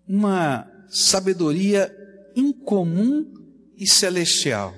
Uma 0.07 0.65
sabedoria 0.89 1.93
incomum 2.33 3.29
e 3.77 3.85
celestial. 3.85 4.73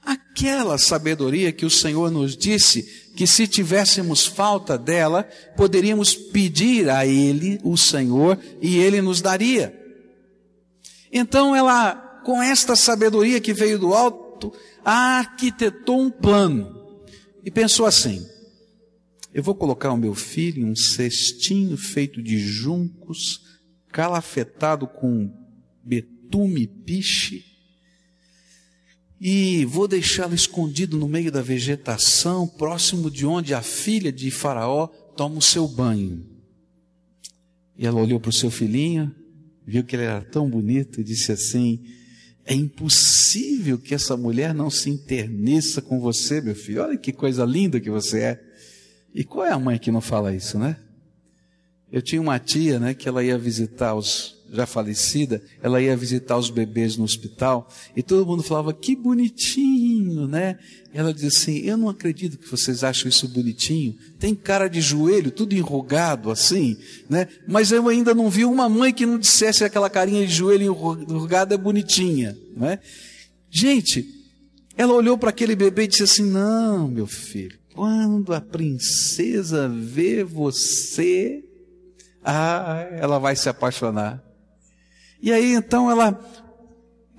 Aquela 0.00 0.78
sabedoria 0.78 1.50
que 1.50 1.66
o 1.66 1.70
Senhor 1.70 2.12
nos 2.12 2.36
disse 2.36 3.10
que 3.16 3.26
se 3.26 3.48
tivéssemos 3.48 4.24
falta 4.24 4.78
dela, 4.78 5.24
poderíamos 5.56 6.14
pedir 6.14 6.88
a 6.88 7.04
Ele, 7.04 7.58
o 7.64 7.76
Senhor, 7.76 8.38
e 8.62 8.78
Ele 8.78 9.02
nos 9.02 9.20
daria. 9.20 9.74
Então 11.10 11.56
ela 11.56 12.20
com 12.24 12.40
esta 12.40 12.76
sabedoria 12.76 13.40
que 13.40 13.52
veio 13.52 13.80
do 13.80 13.92
alto, 13.92 14.52
arquitetou 14.84 16.00
um 16.00 16.08
plano 16.08 17.00
e 17.44 17.50
pensou 17.50 17.84
assim: 17.84 18.24
eu 19.36 19.42
vou 19.42 19.54
colocar 19.54 19.92
o 19.92 19.98
meu 19.98 20.14
filho 20.14 20.62
em 20.62 20.70
um 20.70 20.74
cestinho 20.74 21.76
feito 21.76 22.22
de 22.22 22.38
juncos, 22.38 23.42
calafetado 23.92 24.86
com 24.86 25.30
betume 25.84 26.66
piche, 26.66 27.44
e 29.20 29.66
vou 29.66 29.86
deixá-lo 29.86 30.34
escondido 30.34 30.96
no 30.96 31.06
meio 31.06 31.30
da 31.30 31.42
vegetação, 31.42 32.48
próximo 32.48 33.10
de 33.10 33.26
onde 33.26 33.52
a 33.52 33.60
filha 33.60 34.10
de 34.10 34.30
Faraó 34.30 34.86
toma 34.86 35.36
o 35.36 35.42
seu 35.42 35.68
banho. 35.68 36.26
E 37.76 37.86
ela 37.86 38.00
olhou 38.00 38.18
para 38.18 38.30
o 38.30 38.32
seu 38.32 38.50
filhinho, 38.50 39.14
viu 39.66 39.84
que 39.84 39.96
ele 39.96 40.04
era 40.04 40.22
tão 40.22 40.48
bonito 40.48 40.98
e 40.98 41.04
disse 41.04 41.30
assim: 41.30 41.84
é 42.42 42.54
impossível 42.54 43.76
que 43.76 43.94
essa 43.94 44.16
mulher 44.16 44.54
não 44.54 44.70
se 44.70 44.88
interneça 44.88 45.82
com 45.82 46.00
você, 46.00 46.40
meu 46.40 46.54
filho. 46.54 46.80
Olha 46.80 46.96
que 46.96 47.12
coisa 47.12 47.44
linda 47.44 47.78
que 47.78 47.90
você 47.90 48.20
é. 48.20 48.45
E 49.16 49.24
qual 49.24 49.46
é 49.46 49.50
a 49.50 49.58
mãe 49.58 49.78
que 49.78 49.90
não 49.90 50.02
fala 50.02 50.34
isso, 50.34 50.58
né? 50.58 50.76
Eu 51.90 52.02
tinha 52.02 52.20
uma 52.20 52.38
tia, 52.38 52.78
né, 52.78 52.92
que 52.92 53.08
ela 53.08 53.24
ia 53.24 53.38
visitar 53.38 53.94
os 53.94 54.36
já 54.52 54.64
falecida, 54.64 55.42
ela 55.60 55.80
ia 55.80 55.96
visitar 55.96 56.36
os 56.36 56.50
bebês 56.50 56.96
no 56.96 57.02
hospital 57.02 57.68
e 57.96 58.02
todo 58.02 58.26
mundo 58.26 58.44
falava, 58.44 58.72
que 58.72 58.94
bonitinho, 58.94 60.28
né? 60.28 60.58
E 60.94 60.98
ela 60.98 61.12
dizia 61.12 61.28
assim, 61.28 61.58
eu 61.60 61.76
não 61.76 61.88
acredito 61.88 62.38
que 62.38 62.48
vocês 62.48 62.84
acham 62.84 63.08
isso 63.08 63.26
bonitinho. 63.26 63.96
Tem 64.20 64.34
cara 64.34 64.68
de 64.68 64.80
joelho, 64.80 65.32
tudo 65.32 65.54
enrugado 65.54 66.30
assim, 66.30 66.76
né? 67.08 67.26
Mas 67.48 67.72
eu 67.72 67.88
ainda 67.88 68.14
não 68.14 68.30
vi 68.30 68.44
uma 68.44 68.68
mãe 68.68 68.92
que 68.92 69.06
não 69.06 69.18
dissesse 69.18 69.64
aquela 69.64 69.90
carinha 69.90 70.24
de 70.24 70.32
joelho 70.32 70.76
enrugado 71.08 71.54
é 71.54 71.56
bonitinha, 71.56 72.36
né? 72.56 72.78
Gente, 73.50 74.06
ela 74.76 74.92
olhou 74.92 75.18
para 75.18 75.30
aquele 75.30 75.56
bebê 75.56 75.84
e 75.84 75.88
disse 75.88 76.02
assim, 76.04 76.30
não, 76.30 76.86
meu 76.86 77.06
filho, 77.06 77.58
quando 77.76 78.32
a 78.32 78.40
princesa 78.40 79.68
vê 79.68 80.24
você, 80.24 81.44
ah, 82.24 82.86
ela 82.92 83.18
vai 83.18 83.36
se 83.36 83.50
apaixonar. 83.50 84.24
E 85.20 85.30
aí 85.30 85.52
então 85.52 85.90
ela 85.90 86.18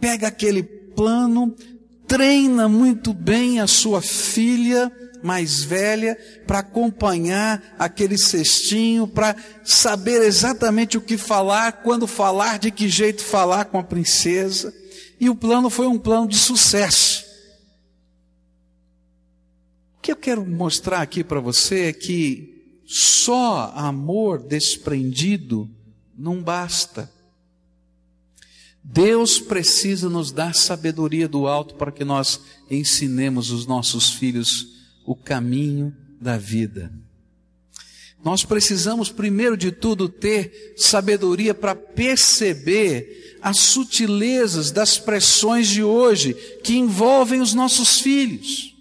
pega 0.01 0.27
aquele 0.27 0.63
plano, 0.63 1.55
treina 2.07 2.67
muito 2.67 3.13
bem 3.13 3.59
a 3.59 3.67
sua 3.67 4.01
filha 4.01 4.91
mais 5.21 5.63
velha 5.63 6.17
para 6.47 6.59
acompanhar 6.59 7.75
aquele 7.77 8.17
cestinho, 8.17 9.07
para 9.07 9.35
saber 9.63 10.23
exatamente 10.23 10.97
o 10.97 11.01
que 11.01 11.17
falar, 11.17 11.83
quando 11.83 12.07
falar, 12.07 12.57
de 12.57 12.71
que 12.71 12.89
jeito 12.89 13.23
falar 13.23 13.65
com 13.65 13.77
a 13.77 13.83
princesa. 13.83 14.73
E 15.19 15.29
o 15.29 15.35
plano 15.35 15.69
foi 15.69 15.85
um 15.85 15.99
plano 15.99 16.27
de 16.27 16.37
sucesso. 16.37 17.26
Que 20.07 20.13
eu 20.13 20.15
quero 20.15 20.45
mostrar 20.45 21.01
aqui 21.01 21.21
para 21.21 21.41
você 21.41 21.87
é 21.87 21.91
que 21.91 22.79
só 22.85 23.73
amor 23.75 24.41
desprendido 24.41 25.69
não 26.17 26.41
basta. 26.41 27.11
Deus 28.81 29.37
precisa 29.37 30.07
nos 30.07 30.31
dar 30.31 30.55
sabedoria 30.55 31.27
do 31.27 31.45
alto 31.45 31.75
para 31.75 31.91
que 31.91 32.05
nós 32.05 32.39
ensinemos 32.71 33.51
os 33.51 33.65
nossos 33.65 34.11
filhos 34.11 34.77
o 35.05 35.13
caminho 35.13 35.93
da 36.21 36.37
vida. 36.37 36.89
Nós 38.23 38.45
precisamos, 38.45 39.09
primeiro 39.09 39.57
de 39.57 39.73
tudo, 39.73 40.07
ter 40.07 40.73
sabedoria 40.77 41.53
para 41.53 41.75
perceber 41.75 43.37
as 43.41 43.57
sutilezas 43.57 44.71
das 44.71 44.97
pressões 44.97 45.67
de 45.67 45.83
hoje 45.83 46.33
que 46.63 46.77
envolvem 46.77 47.41
os 47.41 47.53
nossos 47.53 47.99
filhos. 47.99 48.76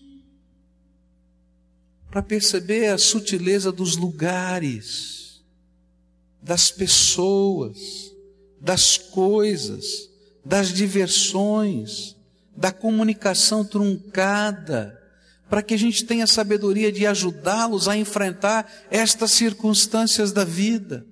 Para 2.17 2.23
perceber 2.23 2.87
a 2.87 2.97
sutileza 2.97 3.71
dos 3.71 3.95
lugares, 3.95 5.45
das 6.41 6.71
pessoas, 6.71 8.11
das 8.59 8.97
coisas, 8.97 10.09
das 10.43 10.73
diversões, 10.73 12.17
da 12.57 12.73
comunicação 12.73 13.63
truncada, 13.63 14.99
para 15.51 15.63
que 15.63 15.75
a 15.75 15.77
gente 15.77 16.07
tenha 16.07 16.27
sabedoria 16.27 16.91
de 16.91 17.07
ajudá-los 17.07 17.87
a 17.87 17.99
enfrentar 17.99 18.67
estas 18.91 19.33
circunstâncias 19.33 20.33
da 20.33 20.43
vida. 20.43 21.07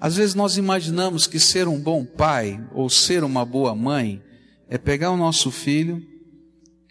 Às 0.00 0.16
vezes 0.16 0.34
nós 0.34 0.56
imaginamos 0.56 1.28
que 1.28 1.38
ser 1.38 1.68
um 1.68 1.78
bom 1.78 2.04
pai 2.04 2.60
ou 2.74 2.90
ser 2.90 3.22
uma 3.22 3.44
boa 3.44 3.72
mãe 3.72 4.20
é 4.68 4.76
pegar 4.76 5.12
o 5.12 5.16
nosso 5.16 5.48
filho, 5.52 6.04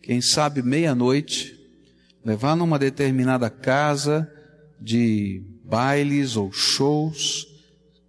quem 0.02 0.22
sabe 0.22 0.62
meia-noite, 0.62 1.57
levar 2.28 2.58
numa 2.58 2.78
determinada 2.78 3.50
casa 3.50 4.30
de 4.78 5.42
bailes 5.64 6.36
ou 6.36 6.52
shows, 6.52 7.48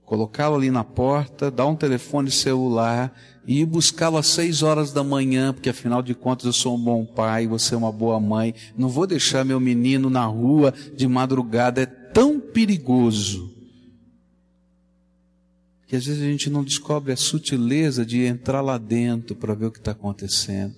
colocá-lo 0.04 0.56
ali 0.56 0.72
na 0.72 0.82
porta, 0.82 1.52
dar 1.52 1.68
um 1.68 1.76
telefone 1.76 2.28
celular 2.28 3.16
e 3.46 3.60
ir 3.60 3.64
buscá-lo 3.64 4.16
às 4.16 4.26
seis 4.26 4.60
horas 4.60 4.92
da 4.92 5.04
manhã, 5.04 5.52
porque 5.54 5.68
afinal 5.68 6.02
de 6.02 6.16
contas 6.16 6.46
eu 6.46 6.52
sou 6.52 6.76
um 6.76 6.82
bom 6.82 7.06
pai, 7.06 7.46
você 7.46 7.76
é 7.76 7.78
uma 7.78 7.92
boa 7.92 8.18
mãe. 8.18 8.56
Não 8.76 8.88
vou 8.88 9.06
deixar 9.06 9.44
meu 9.44 9.60
menino 9.60 10.10
na 10.10 10.24
rua 10.26 10.74
de 10.96 11.06
madrugada, 11.06 11.82
é 11.82 11.86
tão 11.86 12.40
perigoso. 12.40 13.54
Que 15.86 15.94
às 15.94 16.04
vezes 16.04 16.20
a 16.20 16.26
gente 16.26 16.50
não 16.50 16.64
descobre 16.64 17.12
a 17.12 17.16
sutileza 17.16 18.04
de 18.04 18.24
entrar 18.24 18.62
lá 18.62 18.78
dentro 18.78 19.36
para 19.36 19.54
ver 19.54 19.66
o 19.66 19.70
que 19.70 19.78
está 19.78 19.92
acontecendo 19.92 20.74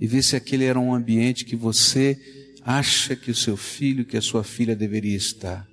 e 0.00 0.06
ver 0.06 0.22
se 0.22 0.34
aquele 0.34 0.64
era 0.64 0.80
um 0.80 0.94
ambiente 0.94 1.44
que 1.44 1.54
você 1.54 2.18
acha 2.64 3.16
que 3.16 3.30
o 3.30 3.34
seu 3.34 3.56
filho, 3.56 4.04
que 4.04 4.16
a 4.16 4.22
sua 4.22 4.44
filha 4.44 4.76
deveria 4.76 5.16
estar 5.16 5.66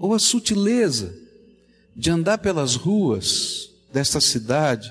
ou 0.00 0.14
a 0.14 0.18
sutileza 0.18 1.14
de 1.94 2.10
andar 2.10 2.38
pelas 2.38 2.74
ruas 2.74 3.70
desta 3.92 4.18
cidade 4.18 4.90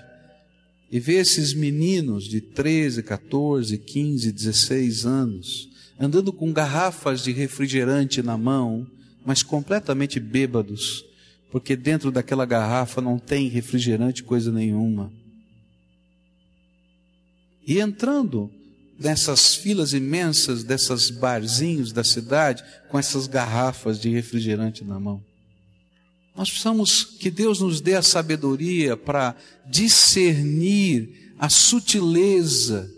e 0.92 1.00
ver 1.00 1.16
esses 1.16 1.52
meninos 1.52 2.26
de 2.26 2.40
13, 2.40 3.02
14, 3.02 3.76
15, 3.80 4.32
16 4.32 5.06
anos 5.08 5.70
andando 6.00 6.32
com 6.32 6.54
garrafas 6.54 7.24
de 7.24 7.32
refrigerante 7.32 8.22
na 8.22 8.38
mão, 8.38 8.88
mas 9.26 9.44
completamente 9.44 10.18
bêbados, 10.18 11.04
porque 11.52 11.76
dentro 11.76 12.10
daquela 12.10 12.46
garrafa 12.46 13.02
não 13.02 13.20
tem 13.20 13.50
refrigerante 13.50 14.24
coisa 14.24 14.50
nenhuma. 14.50 15.12
E 17.68 17.80
entrando 17.80 18.50
nessas 19.00 19.56
filas 19.56 19.94
imensas 19.94 20.64
dessas 20.64 21.10
barzinhos 21.10 21.94
da 21.94 22.04
cidade 22.04 22.64
com 22.90 23.00
essas 23.00 23.28
garrafas 23.28 24.00
de 24.00 24.10
refrigerante 24.10 24.84
na 24.84 25.00
mão. 25.00 25.24
Nós 26.36 26.50
precisamos 26.50 27.04
que 27.04 27.32
Deus 27.32 27.62
nos 27.62 27.80
dê 27.80 27.96
a 27.96 28.02
sabedoria 28.02 28.98
para 28.98 29.36
discernir 29.66 31.34
a 31.40 31.50
sutileza 31.50 32.90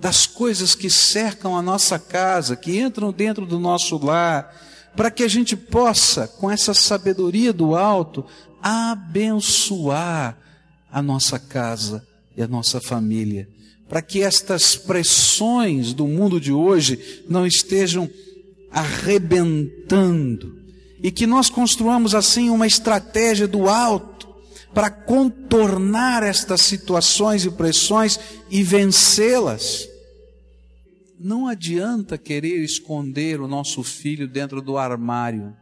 das 0.00 0.26
coisas 0.26 0.74
que 0.74 0.90
cercam 0.90 1.56
a 1.56 1.62
nossa 1.62 1.98
casa, 1.98 2.56
que 2.56 2.78
entram 2.78 3.12
dentro 3.12 3.46
do 3.46 3.58
nosso 3.58 3.96
lar, 3.98 4.54
para 4.96 5.10
que 5.10 5.22
a 5.22 5.28
gente 5.28 5.56
possa, 5.56 6.26
com 6.28 6.50
essa 6.50 6.72
sabedoria 6.74 7.52
do 7.52 7.74
alto, 7.74 8.24
abençoar 8.62 10.38
a 10.90 11.02
nossa 11.02 11.38
casa 11.38 12.06
e 12.36 12.42
a 12.42 12.46
nossa 12.46 12.80
família, 12.80 13.48
para 13.88 14.02
que 14.02 14.22
estas 14.22 14.76
pressões 14.76 15.92
do 15.92 16.06
mundo 16.06 16.40
de 16.40 16.52
hoje 16.52 17.22
não 17.28 17.46
estejam 17.46 18.08
arrebentando 18.70 20.64
e 21.02 21.10
que 21.10 21.26
nós 21.26 21.50
construamos 21.50 22.14
assim 22.14 22.48
uma 22.48 22.66
estratégia 22.66 23.46
do 23.46 23.68
alto 23.68 24.26
para 24.72 24.90
contornar 24.90 26.22
estas 26.22 26.62
situações 26.62 27.44
e 27.44 27.50
pressões 27.50 28.18
e 28.50 28.62
vencê-las. 28.62 29.86
Não 31.20 31.46
adianta 31.46 32.18
querer 32.18 32.64
esconder 32.64 33.40
o 33.40 33.46
nosso 33.46 33.84
filho 33.84 34.26
dentro 34.26 34.60
do 34.60 34.76
armário. 34.76 35.54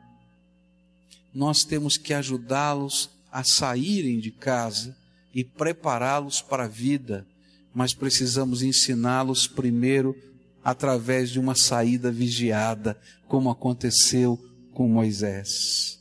Nós 1.35 1.65
temos 1.65 1.99
que 1.99 2.15
ajudá-los 2.15 3.11
a 3.31 3.45
saírem 3.45 4.19
de 4.19 4.31
casa 4.31 4.97
e 5.35 5.45
prepará-los 5.45 6.41
para 6.41 6.65
a 6.65 6.69
vida, 6.69 7.27
mas 7.75 7.95
precisamos 7.95 8.63
ensiná-los 8.63 9.47
primeiro 9.47 10.17
através 10.63 11.31
de 11.31 11.41
uma 11.41 11.55
saída 11.55 12.11
vigiada, 12.11 12.99
como 13.27 13.51
aconteceu 13.51 14.39
com 14.73 14.89
Moisés. 14.89 15.99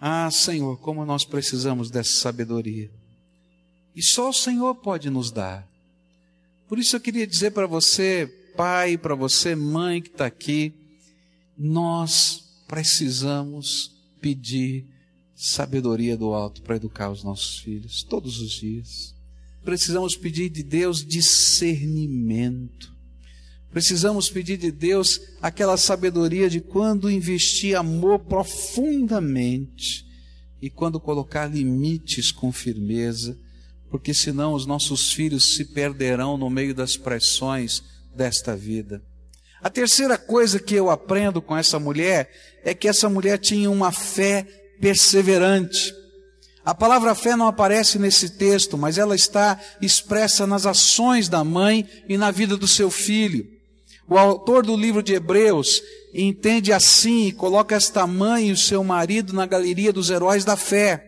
Ah, 0.00 0.30
Senhor, 0.30 0.78
como 0.78 1.04
nós 1.04 1.24
precisamos 1.24 1.90
dessa 1.90 2.12
sabedoria. 2.12 2.90
E 3.94 4.02
só 4.02 4.28
o 4.28 4.34
Senhor 4.34 4.74
pode 4.74 5.08
nos 5.08 5.30
dar. 5.30 5.66
Por 6.68 6.78
isso 6.78 6.96
eu 6.96 7.00
queria 7.00 7.26
dizer 7.26 7.52
para 7.52 7.66
você, 7.66 8.26
pai, 8.56 8.98
para 8.98 9.14
você, 9.14 9.54
mãe 9.54 10.02
que 10.02 10.08
está 10.08 10.26
aqui, 10.26 10.74
nós 11.56 12.44
precisamos 12.68 13.92
pedir 14.20 14.84
sabedoria 15.34 16.16
do 16.16 16.34
alto 16.34 16.60
para 16.62 16.76
educar 16.76 17.10
os 17.10 17.22
nossos 17.22 17.58
filhos 17.58 18.02
todos 18.02 18.40
os 18.40 18.52
dias. 18.52 19.15
Precisamos 19.66 20.16
pedir 20.16 20.48
de 20.48 20.62
Deus 20.62 21.04
discernimento. 21.04 22.96
Precisamos 23.70 24.30
pedir 24.30 24.56
de 24.56 24.72
Deus 24.72 25.20
aquela 25.42 25.76
sabedoria 25.76 26.48
de 26.48 26.62
quando 26.62 27.10
investir 27.10 27.76
amor 27.76 28.20
profundamente 28.20 30.06
e 30.62 30.70
quando 30.70 30.98
colocar 30.98 31.46
limites 31.46 32.32
com 32.32 32.50
firmeza 32.50 33.38
porque 33.90 34.12
senão 34.12 34.52
os 34.52 34.66
nossos 34.66 35.12
filhos 35.12 35.54
se 35.54 35.64
perderão 35.64 36.36
no 36.36 36.50
meio 36.50 36.74
das 36.74 36.96
pressões 36.96 37.82
desta 38.14 38.56
vida. 38.56 39.02
A 39.62 39.70
terceira 39.70 40.18
coisa 40.18 40.58
que 40.58 40.74
eu 40.74 40.90
aprendo 40.90 41.40
com 41.40 41.56
essa 41.56 41.78
mulher 41.78 42.30
é 42.62 42.74
que 42.74 42.88
essa 42.88 43.08
mulher 43.08 43.38
tinha 43.38 43.70
uma 43.70 43.90
fé 43.90 44.42
perseverante. 44.80 45.94
A 46.66 46.74
palavra 46.74 47.14
fé 47.14 47.36
não 47.36 47.46
aparece 47.46 47.96
nesse 47.96 48.28
texto, 48.28 48.76
mas 48.76 48.98
ela 48.98 49.14
está 49.14 49.56
expressa 49.80 50.48
nas 50.48 50.66
ações 50.66 51.28
da 51.28 51.44
mãe 51.44 51.86
e 52.08 52.18
na 52.18 52.32
vida 52.32 52.56
do 52.56 52.66
seu 52.66 52.90
filho. 52.90 53.46
O 54.08 54.18
autor 54.18 54.66
do 54.66 54.76
livro 54.76 55.00
de 55.00 55.14
Hebreus 55.14 55.80
entende 56.12 56.72
assim 56.72 57.28
e 57.28 57.32
coloca 57.32 57.76
esta 57.76 58.04
mãe 58.04 58.48
e 58.48 58.52
o 58.52 58.56
seu 58.56 58.82
marido 58.82 59.32
na 59.32 59.46
galeria 59.46 59.92
dos 59.92 60.10
heróis 60.10 60.44
da 60.44 60.56
fé. 60.56 61.04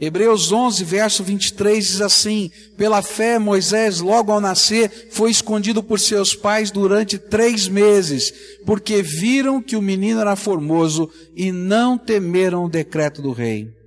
Hebreus 0.00 0.50
11, 0.50 0.82
verso 0.82 1.22
23 1.22 1.86
diz 1.86 2.00
assim: 2.00 2.50
Pela 2.76 3.00
fé, 3.00 3.38
Moisés, 3.38 4.00
logo 4.00 4.32
ao 4.32 4.40
nascer, 4.40 5.10
foi 5.12 5.30
escondido 5.30 5.84
por 5.84 6.00
seus 6.00 6.34
pais 6.34 6.72
durante 6.72 7.16
três 7.16 7.68
meses, 7.68 8.34
porque 8.66 9.02
viram 9.02 9.62
que 9.62 9.76
o 9.76 9.82
menino 9.82 10.20
era 10.20 10.34
formoso 10.34 11.08
e 11.36 11.52
não 11.52 11.96
temeram 11.96 12.64
o 12.64 12.68
decreto 12.68 13.22
do 13.22 13.30
rei. 13.30 13.78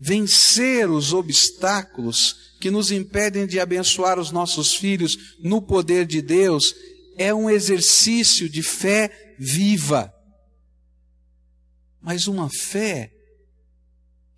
Vencer 0.00 0.88
os 0.90 1.12
obstáculos 1.12 2.54
que 2.60 2.70
nos 2.70 2.90
impedem 2.90 3.46
de 3.46 3.58
abençoar 3.58 4.18
os 4.18 4.30
nossos 4.30 4.74
filhos 4.74 5.36
no 5.40 5.60
poder 5.60 6.06
de 6.06 6.22
Deus 6.22 6.74
é 7.16 7.34
um 7.34 7.50
exercício 7.50 8.48
de 8.48 8.62
fé 8.62 9.34
viva. 9.38 10.12
Mas 12.00 12.28
uma 12.28 12.48
fé 12.48 13.12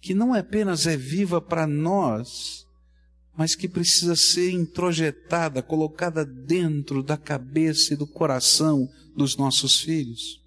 que 0.00 0.14
não 0.14 0.32
apenas 0.32 0.86
é 0.86 0.96
viva 0.96 1.42
para 1.42 1.66
nós, 1.66 2.66
mas 3.36 3.54
que 3.54 3.68
precisa 3.68 4.16
ser 4.16 4.50
introjetada, 4.50 5.62
colocada 5.62 6.24
dentro 6.24 7.02
da 7.02 7.16
cabeça 7.18 7.92
e 7.92 7.96
do 7.96 8.06
coração 8.06 8.88
dos 9.14 9.36
nossos 9.36 9.80
filhos. 9.80 10.40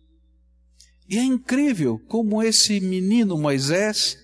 E 1.07 1.17
é 1.17 1.23
incrível 1.23 1.99
como 2.07 2.41
esse 2.41 2.79
menino 2.79 3.37
Moisés 3.37 4.17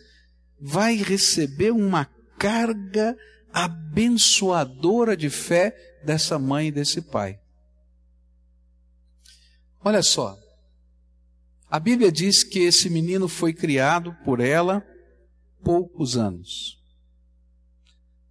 vai 0.61 0.95
receber 0.95 1.71
uma 1.71 2.05
carga 2.37 3.17
abençoadora 3.53 5.15
de 5.15 5.29
fé 5.29 5.75
dessa 6.05 6.37
mãe 6.37 6.67
e 6.67 6.71
desse 6.71 7.01
pai. 7.01 7.39
Olha 9.83 10.03
só, 10.03 10.37
a 11.69 11.79
Bíblia 11.79 12.11
diz 12.11 12.43
que 12.43 12.59
esse 12.59 12.89
menino 12.89 13.27
foi 13.27 13.53
criado 13.53 14.15
por 14.25 14.39
ela 14.39 14.85
poucos 15.63 16.17
anos. 16.17 16.77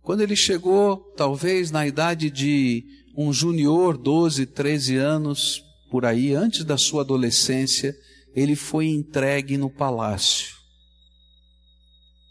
Quando 0.02 0.22
ele 0.22 0.36
chegou, 0.36 0.96
talvez 1.16 1.70
na 1.70 1.86
idade 1.86 2.30
de 2.30 2.84
um 3.16 3.32
junior, 3.32 3.96
12, 3.96 4.46
13 4.46 4.96
anos, 4.96 5.62
por 5.90 6.04
aí, 6.04 6.34
antes 6.34 6.64
da 6.64 6.76
sua 6.76 7.02
adolescência, 7.02 7.96
ele 8.34 8.54
foi 8.54 8.86
entregue 8.86 9.56
no 9.56 9.70
palácio. 9.70 10.57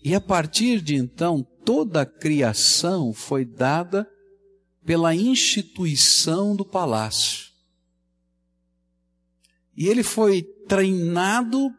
E 0.07 0.15
a 0.15 0.21
partir 0.21 0.79
de 0.79 0.95
então, 0.95 1.45
toda 1.65 2.03
a 2.03 2.05
criação 2.05 3.11
foi 3.11 3.43
dada 3.43 4.09
pela 4.85 5.13
instituição 5.13 6.55
do 6.55 6.63
palácio. 6.63 7.47
E 9.75 9.85
ele 9.85 10.03
foi 10.03 10.43
treinado 10.65 11.69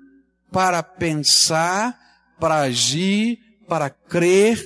para 0.53 0.83
pensar 0.83 1.99
para 2.39 2.61
agir, 2.61 3.39
para 3.67 3.89
crer 3.89 4.61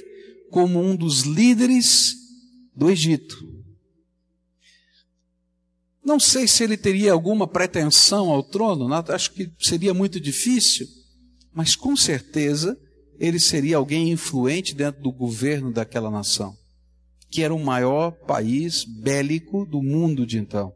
como 0.51 0.83
um 0.83 0.97
dos 0.97 1.21
líderes 1.21 2.17
do 2.75 2.91
Egito. 2.91 3.49
Não 6.05 6.19
sei 6.19 6.49
se 6.49 6.65
ele 6.65 6.77
teria 6.77 7.13
alguma 7.13 7.47
pretensão 7.47 8.29
ao 8.29 8.43
trono, 8.43 8.93
acho 8.93 9.31
que 9.31 9.53
seria 9.61 9.95
muito 9.95 10.19
difícil, 10.19 10.89
mas 11.55 11.77
com 11.77 11.95
certeza 11.95 12.77
ele 13.23 13.39
seria 13.39 13.77
alguém 13.77 14.11
influente 14.11 14.75
dentro 14.75 15.01
do 15.01 15.13
governo 15.13 15.73
daquela 15.73 16.11
nação, 16.11 16.57
que 17.31 17.45
era 17.45 17.55
o 17.55 17.65
maior 17.65 18.11
país 18.11 18.83
bélico 18.85 19.65
do 19.65 19.81
mundo 19.81 20.27
de 20.27 20.39
então. 20.39 20.75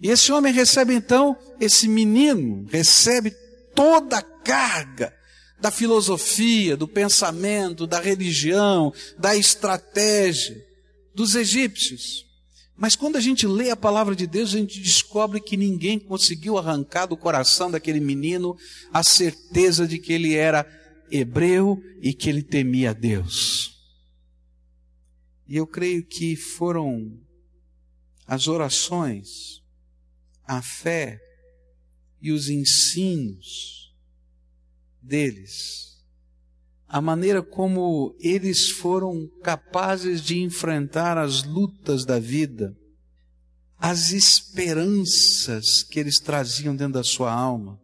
E 0.00 0.08
esse 0.10 0.32
homem 0.32 0.52
recebe 0.52 0.92
então, 0.92 1.36
esse 1.60 1.86
menino 1.86 2.66
recebe 2.68 3.30
toda 3.76 4.18
a 4.18 4.22
carga 4.22 5.14
da 5.60 5.70
filosofia, 5.70 6.76
do 6.76 6.88
pensamento, 6.88 7.86
da 7.86 8.00
religião, 8.00 8.92
da 9.16 9.36
estratégia 9.36 10.60
dos 11.14 11.36
egípcios. 11.36 12.26
Mas 12.76 12.96
quando 12.96 13.14
a 13.14 13.20
gente 13.20 13.46
lê 13.46 13.70
a 13.70 13.76
palavra 13.76 14.16
de 14.16 14.26
Deus, 14.26 14.52
a 14.52 14.58
gente 14.58 14.80
descobre 14.80 15.40
que 15.40 15.56
ninguém 15.56 15.96
conseguiu 15.96 16.58
arrancar 16.58 17.06
do 17.06 17.16
coração 17.16 17.70
daquele 17.70 18.00
menino 18.00 18.56
a 18.92 19.04
certeza 19.04 19.86
de 19.86 19.98
que 20.00 20.12
ele 20.12 20.34
era 20.34 20.66
hebreu 21.10 21.82
e 22.00 22.12
que 22.12 22.28
ele 22.28 22.42
temia 22.42 22.94
Deus. 22.94 23.76
E 25.46 25.56
eu 25.56 25.66
creio 25.66 26.04
que 26.04 26.36
foram 26.36 27.18
as 28.26 28.48
orações, 28.48 29.62
a 30.44 30.60
fé 30.60 31.18
e 32.20 32.30
os 32.30 32.48
ensinos 32.48 33.94
deles, 35.00 36.04
a 36.86 37.00
maneira 37.00 37.42
como 37.42 38.16
eles 38.18 38.70
foram 38.70 39.28
capazes 39.42 40.22
de 40.22 40.38
enfrentar 40.38 41.16
as 41.16 41.42
lutas 41.42 42.04
da 42.04 42.18
vida, 42.18 42.76
as 43.78 44.10
esperanças 44.10 45.82
que 45.82 46.00
eles 46.00 46.18
traziam 46.18 46.74
dentro 46.74 46.94
da 46.94 47.04
sua 47.04 47.32
alma, 47.32 47.80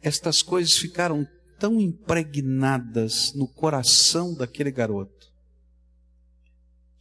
estas 0.00 0.42
coisas 0.42 0.76
ficaram 0.76 1.26
tão 1.60 1.78
impregnadas 1.78 3.34
no 3.34 3.46
coração 3.46 4.34
daquele 4.34 4.70
garoto 4.70 5.30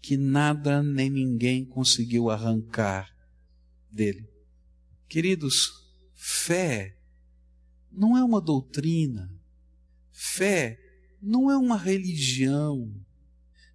que 0.02 0.18
nada 0.18 0.84
nem 0.84 1.10
ninguém 1.10 1.66
conseguiu 1.66 2.30
arrancar 2.30 3.16
dele. 3.92 4.28
Queridos, 5.08 5.72
fé 6.16 6.98
não 7.92 8.18
é 8.18 8.24
uma 8.24 8.42
doutrina. 8.42 9.32
Fé 10.12 10.80
não 11.22 11.50
é 11.50 11.58
uma 11.58 11.78
religião. 11.78 12.94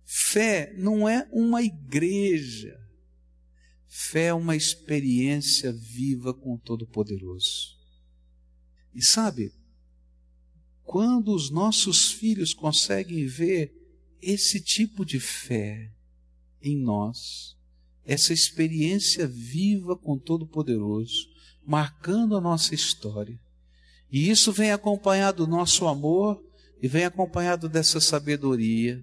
Fé 0.05 0.75
não 0.77 1.09
é 1.09 1.29
uma 1.33 1.63
igreja. 1.63 2.79
Fé 3.87 4.27
é 4.27 4.35
uma 4.35 4.57
experiência 4.57 5.73
viva 5.73 6.35
com 6.35 6.55
o 6.55 6.59
Todo-Poderoso. 6.59 7.79
E 8.95 9.03
sabe, 9.03 9.53
quando 10.85 11.35
os 11.35 11.51
nossos 11.51 12.13
filhos 12.13 12.55
conseguem 12.55 13.27
ver 13.27 13.73
esse 14.21 14.61
tipo 14.61 15.05
de 15.05 15.19
fé 15.19 15.91
em 16.63 16.77
nós, 16.77 17.57
essa 18.05 18.33
experiência 18.33 19.27
viva 19.27 19.97
com 19.97 20.19
Todo-Poderoso, 20.19 21.29
marcando 21.67 22.37
a 22.37 22.41
nossa 22.41 22.75
história, 22.75 23.39
e 24.11 24.31
isso 24.31 24.53
vem 24.53 24.71
acompanhado 24.71 25.45
do 25.45 25.51
nosso 25.51 25.89
amor 25.89 26.41
e 26.81 26.87
vem 26.87 27.05
acompanhado 27.05 27.69
dessa 27.69 28.01
sabedoria. 28.01 29.03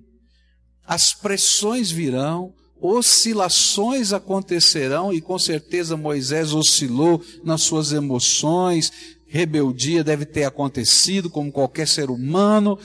As 0.86 1.14
pressões 1.14 1.92
virão, 1.92 2.54
oscilações 2.80 4.14
acontecerão, 4.14 5.12
e 5.12 5.20
com 5.20 5.38
certeza 5.38 5.98
Moisés 5.98 6.54
oscilou 6.54 7.22
nas 7.44 7.64
suas 7.64 7.92
emoções, 7.92 9.20
rebeldia 9.32 10.04
deve 10.04 10.26
ter 10.26 10.44
acontecido, 10.44 11.30
como 11.30 11.54
qualquer 11.54 11.88
ser 11.88 12.10
humano, 12.10 12.78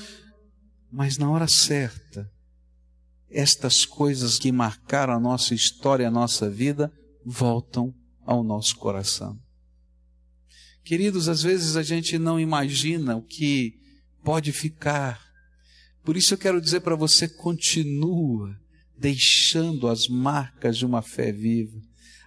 mas 0.92 1.18
na 1.18 1.28
hora 1.28 1.48
certa, 1.48 2.30
estas 3.28 3.85
coisas 3.85 4.38
que 4.38 4.52
marcaram 4.52 5.12
a 5.12 5.18
nossa 5.18 5.54
história, 5.56 6.06
a 6.06 6.11
nossa 6.11 6.48
vida, 6.48 6.92
voltam 7.24 7.92
ao 8.24 8.44
nosso 8.44 8.76
coração. 8.76 9.37
Queridos, 10.85 11.28
às 11.28 11.42
vezes 11.42 11.74
a 11.74 11.82
gente 11.82 12.16
não 12.16 12.38
imagina 12.38 13.16
o 13.16 13.22
que 13.22 13.74
pode 14.22 14.52
ficar. 14.52 15.20
Por 16.04 16.16
isso 16.16 16.35
eu 16.35 16.38
quero 16.38 16.61
dizer 16.61 16.78
para 16.78 16.94
você: 16.94 17.28
continua 17.28 18.56
deixando 18.96 19.88
as 19.88 20.06
marcas 20.06 20.78
de 20.78 20.87
uma 20.87 21.02
fé 21.02 21.32
viva. 21.32 21.76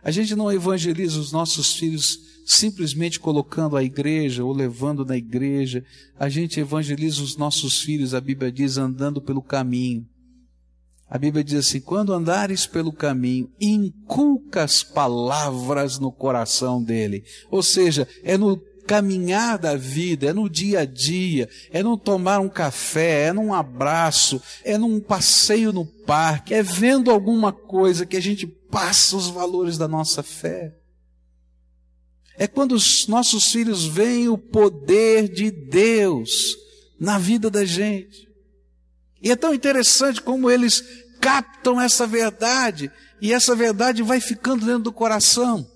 A 0.03 0.11
gente 0.11 0.35
não 0.35 0.51
evangeliza 0.51 1.21
os 1.21 1.31
nossos 1.31 1.75
filhos 1.75 2.28
simplesmente 2.49 3.19
colocando 3.19 3.77
a 3.77 3.83
igreja 3.83 4.43
ou 4.43 4.51
levando 4.51 5.05
na 5.05 5.15
igreja. 5.15 5.85
A 6.19 6.27
gente 6.27 6.59
evangeliza 6.59 7.21
os 7.21 7.37
nossos 7.37 7.79
filhos, 7.79 8.15
a 8.15 8.19
Bíblia 8.19 8.51
diz, 8.51 8.75
andando 8.75 9.21
pelo 9.21 9.39
caminho. 9.39 10.03
A 11.07 11.15
Bíblia 11.19 11.43
diz 11.43 11.59
assim: 11.59 11.79
quando 11.79 12.11
andares 12.11 12.65
pelo 12.65 12.91
caminho, 12.91 13.51
inculca 13.61 14.63
as 14.63 14.81
palavras 14.81 15.99
no 15.99 16.11
coração 16.11 16.81
dele. 16.83 17.23
Ou 17.51 17.61
seja, 17.61 18.07
é 18.23 18.35
no 18.35 18.57
caminhar 18.87 19.59
da 19.59 19.75
vida, 19.75 20.31
é 20.31 20.33
no 20.33 20.49
dia 20.49 20.79
a 20.79 20.85
dia, 20.85 21.47
é 21.69 21.83
no 21.83 21.95
tomar 21.95 22.39
um 22.39 22.49
café, 22.49 23.27
é 23.27 23.33
num 23.33 23.53
abraço, 23.53 24.41
é 24.63 24.75
num 24.75 24.99
passeio 24.99 25.71
no 25.71 25.85
parque, 25.85 26.55
é 26.55 26.63
vendo 26.63 27.11
alguma 27.11 27.53
coisa 27.53 28.07
que 28.07 28.17
a 28.17 28.21
gente 28.21 28.47
passa 28.47 29.15
os 29.15 29.27
valores 29.27 29.77
da 29.77 29.87
nossa 29.87 30.23
fé. 30.23 30.78
É 32.39 32.47
quando 32.47 32.71
os 32.71 33.05
nossos 33.05 33.51
filhos 33.51 33.85
veem 33.85 34.29
o 34.29 34.37
poder 34.37 35.27
de 35.27 35.51
Deus 35.51 36.57
na 36.97 37.19
vida 37.19 37.49
da 37.49 37.65
gente. 37.65 38.29
E 39.21 39.29
é 39.29 39.35
tão 39.35 39.53
interessante 39.53 40.21
como 40.21 40.49
eles 40.49 40.81
captam 41.19 41.81
essa 41.81 42.07
verdade, 42.07 42.89
e 43.21 43.33
essa 43.33 43.53
verdade 43.53 44.01
vai 44.01 44.21
ficando 44.21 44.65
dentro 44.65 44.83
do 44.83 44.93
coração. 44.93 45.69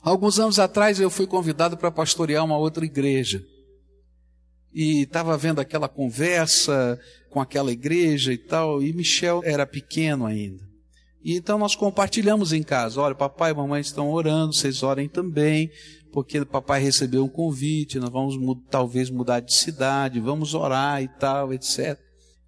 Alguns 0.00 0.38
anos 0.38 0.58
atrás 0.58 0.98
eu 0.98 1.10
fui 1.10 1.26
convidado 1.26 1.76
para 1.76 1.90
pastorear 1.90 2.42
uma 2.42 2.56
outra 2.56 2.86
igreja. 2.86 3.44
E 4.72 5.02
estava 5.02 5.36
vendo 5.36 5.60
aquela 5.60 5.90
conversa 5.90 6.98
com 7.28 7.38
aquela 7.38 7.70
igreja 7.70 8.32
e 8.32 8.38
tal, 8.38 8.82
e 8.82 8.94
Michel 8.94 9.42
era 9.44 9.66
pequeno 9.66 10.24
ainda. 10.24 10.67
E 11.22 11.36
então 11.36 11.58
nós 11.58 11.74
compartilhamos 11.74 12.52
em 12.52 12.62
casa: 12.62 13.00
olha, 13.00 13.14
papai 13.14 13.50
e 13.50 13.54
mamãe 13.54 13.80
estão 13.80 14.10
orando, 14.10 14.52
vocês 14.52 14.82
orem 14.82 15.08
também, 15.08 15.70
porque 16.12 16.44
papai 16.44 16.80
recebeu 16.80 17.24
um 17.24 17.28
convite, 17.28 17.98
nós 17.98 18.10
vamos 18.10 18.36
talvez 18.70 19.10
mudar 19.10 19.40
de 19.40 19.54
cidade, 19.54 20.20
vamos 20.20 20.54
orar 20.54 21.02
e 21.02 21.08
tal, 21.08 21.52
etc. 21.52 21.98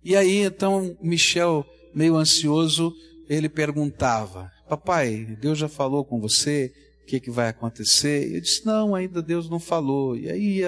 E 0.04 0.16
aí 0.16 0.44
então 0.44 0.96
Michel, 1.02 1.64
meio 1.94 2.16
ansioso, 2.16 2.92
ele 3.28 3.48
perguntava: 3.48 4.50
Papai, 4.68 5.37
Deus 5.40 5.59
já 5.59 5.68
falou 5.68 6.04
com 6.04 6.20
você? 6.20 6.72
que, 7.11 7.18
que 7.18 7.30
vai 7.30 7.48
acontecer? 7.48 8.33
Eu 8.33 8.40
disse, 8.40 8.64
não, 8.64 8.94
ainda 8.94 9.20
Deus 9.20 9.50
não 9.50 9.59
falou. 9.59 10.16
E 10.16 10.30
aí, 10.30 10.62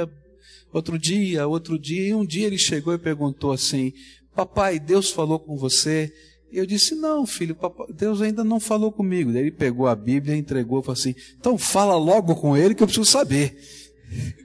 outro 0.72 0.98
dia, 0.98 1.46
outro 1.46 1.78
dia, 1.78 2.08
e 2.08 2.14
um 2.14 2.26
dia 2.26 2.48
ele 2.48 2.58
chegou 2.58 2.92
e 2.92 2.98
perguntou 2.98 3.52
assim, 3.52 3.92
papai, 4.34 4.80
Deus 4.80 5.10
falou 5.10 5.38
com 5.38 5.56
você? 5.56 6.12
Eu 6.52 6.66
disse, 6.66 6.94
não, 6.94 7.26
filho, 7.26 7.54
papai, 7.54 7.86
Deus 7.94 8.20
ainda 8.20 8.44
não 8.44 8.60
falou 8.60 8.92
comigo. 8.92 9.32
Daí 9.32 9.42
ele 9.42 9.50
pegou 9.50 9.86
a 9.86 9.96
Bíblia, 9.96 10.36
entregou 10.36 10.80
e 10.80 10.82
falou 10.82 10.98
assim, 10.98 11.14
então 11.38 11.56
fala 11.56 11.96
logo 11.96 12.36
com 12.36 12.54
ele 12.54 12.74
que 12.74 12.82
eu 12.82 12.86
preciso 12.86 13.10
saber. 13.10 13.58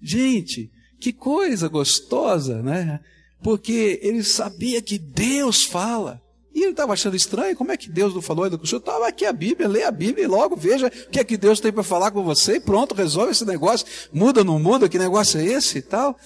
Gente, 0.00 0.70
que 0.98 1.12
coisa 1.12 1.68
gostosa, 1.68 2.62
né? 2.62 3.00
Porque 3.42 4.00
ele 4.02 4.24
sabia 4.24 4.80
que 4.80 4.98
Deus 4.98 5.64
fala. 5.64 6.24
E 6.54 6.62
ele 6.62 6.70
estava 6.70 6.94
achando 6.94 7.16
estranho, 7.16 7.56
como 7.56 7.72
é 7.72 7.76
que 7.76 7.90
Deus 7.90 8.14
não 8.14 8.22
falou 8.22 8.44
ainda 8.44 8.56
com 8.56 8.64
o 8.64 8.66
senhor? 8.66 8.78
Estava 8.78 9.08
aqui 9.08 9.26
a 9.26 9.32
Bíblia, 9.32 9.68
lê 9.68 9.82
a 9.82 9.90
Bíblia 9.90 10.24
e 10.24 10.28
logo 10.28 10.56
veja 10.56 10.86
o 10.86 11.10
que 11.10 11.18
é 11.18 11.24
que 11.24 11.36
Deus 11.36 11.60
tem 11.60 11.72
para 11.72 11.82
falar 11.82 12.10
com 12.10 12.22
você 12.22 12.56
e 12.56 12.60
pronto, 12.60 12.94
resolve 12.94 13.32
esse 13.32 13.44
negócio. 13.44 13.86
Muda, 14.12 14.44
não 14.44 14.58
muda, 14.58 14.88
que 14.88 14.98
negócio 14.98 15.38
é 15.38 15.44
esse 15.44 15.78
e 15.78 15.82
tal. 15.82 16.16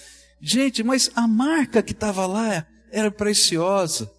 Gente, 0.40 0.84
mas 0.84 1.10
a 1.16 1.26
marca 1.26 1.82
que 1.82 1.92
estava 1.92 2.26
lá 2.26 2.64
era 2.90 3.10
preciosa. 3.10 4.10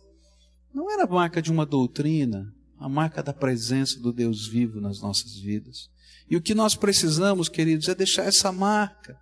Não 0.73 0.91
era 0.91 1.03
a 1.03 1.07
marca 1.07 1.41
de 1.41 1.51
uma 1.51 1.65
doutrina, 1.65 2.53
a 2.77 2.87
marca 2.87 3.21
da 3.23 3.33
presença 3.33 3.99
do 3.99 4.13
Deus 4.13 4.47
vivo 4.47 4.79
nas 4.79 5.01
nossas 5.01 5.37
vidas. 5.37 5.89
E 6.29 6.37
o 6.37 6.41
que 6.41 6.53
nós 6.53 6.75
precisamos, 6.75 7.49
queridos, 7.49 7.87
é 7.89 7.95
deixar 7.95 8.23
essa 8.23 8.51
marca, 8.51 9.19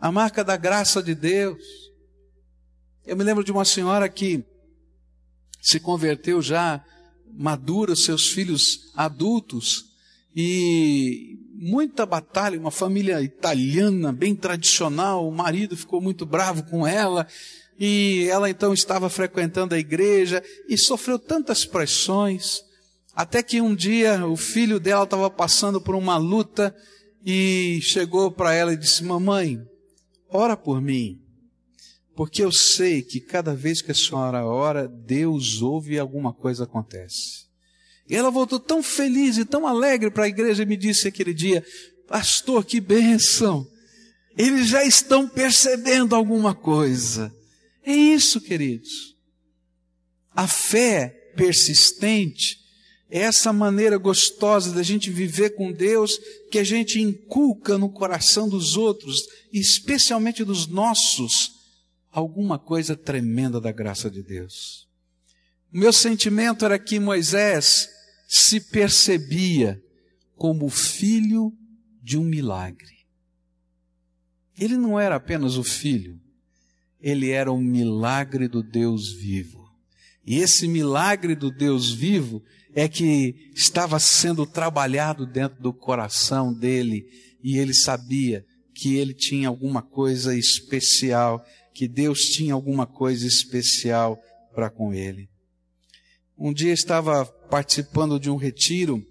a 0.00 0.10
marca 0.10 0.42
da 0.42 0.56
graça 0.56 1.02
de 1.02 1.14
Deus. 1.14 1.62
Eu 3.06 3.16
me 3.16 3.24
lembro 3.24 3.44
de 3.44 3.52
uma 3.52 3.64
senhora 3.64 4.08
que 4.08 4.44
se 5.60 5.78
converteu 5.78 6.42
já 6.42 6.84
madura, 7.32 7.94
seus 7.94 8.30
filhos 8.30 8.90
adultos, 8.96 9.90
e 10.34 11.38
muita 11.54 12.06
batalha, 12.06 12.58
uma 12.58 12.70
família 12.70 13.20
italiana, 13.20 14.12
bem 14.12 14.34
tradicional, 14.34 15.28
o 15.28 15.32
marido 15.32 15.76
ficou 15.76 16.00
muito 16.00 16.24
bravo 16.24 16.62
com 16.64 16.86
ela, 16.86 17.26
e 17.80 18.28
ela 18.30 18.50
então 18.50 18.72
estava 18.72 19.08
frequentando 19.08 19.74
a 19.74 19.78
igreja 19.78 20.42
e 20.68 20.76
sofreu 20.76 21.18
tantas 21.18 21.64
pressões, 21.64 22.60
até 23.14 23.42
que 23.42 23.60
um 23.60 23.74
dia 23.74 24.24
o 24.26 24.36
filho 24.36 24.78
dela 24.78 25.04
estava 25.04 25.30
passando 25.30 25.80
por 25.80 25.96
uma 25.96 26.16
luta 26.16 26.76
e 27.24 27.80
chegou 27.82 28.30
para 28.30 28.54
ela 28.54 28.72
e 28.72 28.76
disse: 28.76 29.02
Mamãe, 29.02 29.58
ora 30.28 30.56
por 30.56 30.80
mim 30.80 31.20
porque 32.20 32.44
eu 32.44 32.52
sei 32.52 33.00
que 33.00 33.18
cada 33.18 33.54
vez 33.54 33.80
que 33.80 33.92
a 33.92 33.94
senhora 33.94 34.44
ora, 34.44 34.86
Deus 34.86 35.62
ouve 35.62 35.94
e 35.94 35.98
alguma 35.98 36.34
coisa 36.34 36.64
acontece. 36.64 37.46
E 38.06 38.14
ela 38.14 38.30
voltou 38.30 38.60
tão 38.60 38.82
feliz 38.82 39.38
e 39.38 39.44
tão 39.46 39.66
alegre 39.66 40.10
para 40.10 40.24
a 40.24 40.28
igreja 40.28 40.62
e 40.62 40.66
me 40.66 40.76
disse 40.76 41.08
aquele 41.08 41.32
dia: 41.32 41.64
Pastor, 42.06 42.62
que 42.66 42.78
bênção! 42.78 43.66
Eles 44.36 44.68
já 44.68 44.84
estão 44.84 45.26
percebendo 45.26 46.14
alguma 46.14 46.54
coisa. 46.54 47.34
É 47.84 47.92
isso, 47.92 48.40
queridos. 48.40 49.16
A 50.32 50.46
fé 50.46 51.32
persistente 51.36 52.60
é 53.10 53.20
essa 53.20 53.52
maneira 53.52 53.98
gostosa 53.98 54.72
da 54.72 54.82
gente 54.82 55.10
viver 55.10 55.50
com 55.50 55.72
Deus 55.72 56.18
que 56.50 56.58
a 56.58 56.64
gente 56.64 57.00
inculca 57.00 57.76
no 57.76 57.90
coração 57.90 58.48
dos 58.48 58.76
outros, 58.76 59.26
especialmente 59.52 60.44
dos 60.44 60.66
nossos 60.66 61.58
alguma 62.10 62.58
coisa 62.58 62.96
tremenda 62.96 63.60
da 63.60 63.72
graça 63.72 64.10
de 64.10 64.22
Deus. 64.22 64.88
O 65.72 65.78
meu 65.78 65.92
sentimento 65.92 66.64
era 66.64 66.78
que 66.78 66.98
Moisés 66.98 67.88
se 68.28 68.60
percebia 68.60 69.82
como 70.36 70.68
filho 70.68 71.52
de 72.02 72.16
um 72.16 72.24
milagre. 72.24 73.06
Ele 74.58 74.76
não 74.76 74.98
era 74.98 75.16
apenas 75.16 75.56
o 75.56 75.64
filho, 75.64 76.19
ele 77.00 77.30
era 77.30 77.50
um 77.50 77.60
milagre 77.60 78.48
do 78.48 78.62
Deus 78.62 79.12
vivo. 79.12 79.68
E 80.26 80.38
esse 80.38 80.68
milagre 80.68 81.34
do 81.34 81.50
Deus 81.50 81.90
vivo 81.90 82.42
é 82.74 82.88
que 82.88 83.50
estava 83.54 83.98
sendo 83.98 84.46
trabalhado 84.46 85.26
dentro 85.26 85.60
do 85.60 85.72
coração 85.72 86.52
dele, 86.52 87.06
e 87.42 87.58
ele 87.58 87.74
sabia 87.74 88.44
que 88.74 88.96
ele 88.96 89.14
tinha 89.14 89.48
alguma 89.48 89.82
coisa 89.82 90.36
especial 90.36 91.44
que 91.74 91.88
Deus 91.88 92.26
tinha 92.26 92.52
alguma 92.52 92.86
coisa 92.86 93.26
especial 93.26 94.18
para 94.54 94.68
com 94.68 94.92
ele. 94.92 95.28
Um 96.36 96.52
dia 96.52 96.72
estava 96.72 97.24
participando 97.24 98.18
de 98.18 98.30
um 98.30 98.36
retiro 98.36 99.04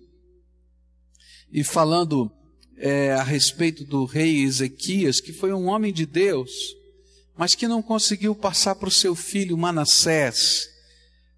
e 1.52 1.64
falando 1.64 2.32
é, 2.78 3.12
a 3.14 3.24
respeito 3.24 3.84
do 3.84 4.06
rei 4.06 4.44
Ezequias, 4.44 5.20
que 5.20 5.34
foi 5.34 5.54
um 5.54 5.68
homem 5.68 5.92
de 5.92 6.06
Deus, 6.06 6.52
mas 7.40 7.56
que 7.56 7.70
não 7.70 7.82
conseguiu 7.82 8.36
passar 8.36 8.76
para 8.76 8.90
o 8.90 8.92
seu 8.92 9.16
filho 9.16 9.58
Manassés 9.58 10.68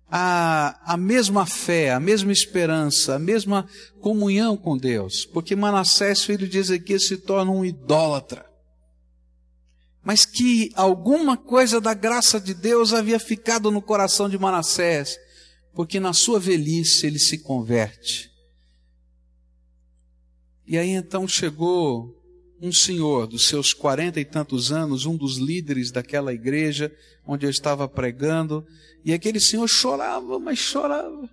a, 0.09 0.93
a 0.93 0.97
mesma 0.97 1.45
fé, 1.45 1.91
a 1.91 1.99
mesma 1.99 2.31
esperança, 2.31 3.13
a 3.13 3.19
mesma 3.19 3.69
comunhão 3.99 4.57
com 4.57 4.75
Deus, 4.75 5.27
porque 5.27 5.55
Manassés, 5.55 6.23
filho 6.23 6.47
de 6.47 6.57
Ezequias, 6.57 7.05
se 7.05 7.17
torna 7.17 7.51
um 7.51 7.63
idólatra. 7.63 8.43
Mas 10.03 10.25
que 10.25 10.71
alguma 10.73 11.37
coisa 11.37 11.79
da 11.79 11.93
graça 11.93 12.41
de 12.41 12.55
Deus 12.55 12.93
havia 12.93 13.19
ficado 13.19 13.69
no 13.69 13.79
coração 13.79 14.27
de 14.27 14.39
Manassés, 14.39 15.19
porque 15.71 15.99
na 15.99 16.13
sua 16.13 16.39
velhice 16.39 17.05
ele 17.05 17.19
se 17.19 17.37
converte. 17.37 18.31
E 20.65 20.79
aí 20.79 20.89
então 20.89 21.27
chegou 21.27 22.20
um 22.61 22.71
senhor 22.71 23.25
dos 23.25 23.47
seus 23.47 23.73
quarenta 23.73 24.19
e 24.19 24.25
tantos 24.25 24.71
anos, 24.71 25.07
um 25.07 25.17
dos 25.17 25.37
líderes 25.37 25.89
daquela 25.89 26.31
igreja 26.31 26.95
onde 27.25 27.45
eu 27.45 27.49
estava 27.49 27.87
pregando, 27.87 28.65
e 29.03 29.13
aquele 29.13 29.39
senhor 29.39 29.67
chorava, 29.67 30.37
mas 30.37 30.59
chorava. 30.59 31.27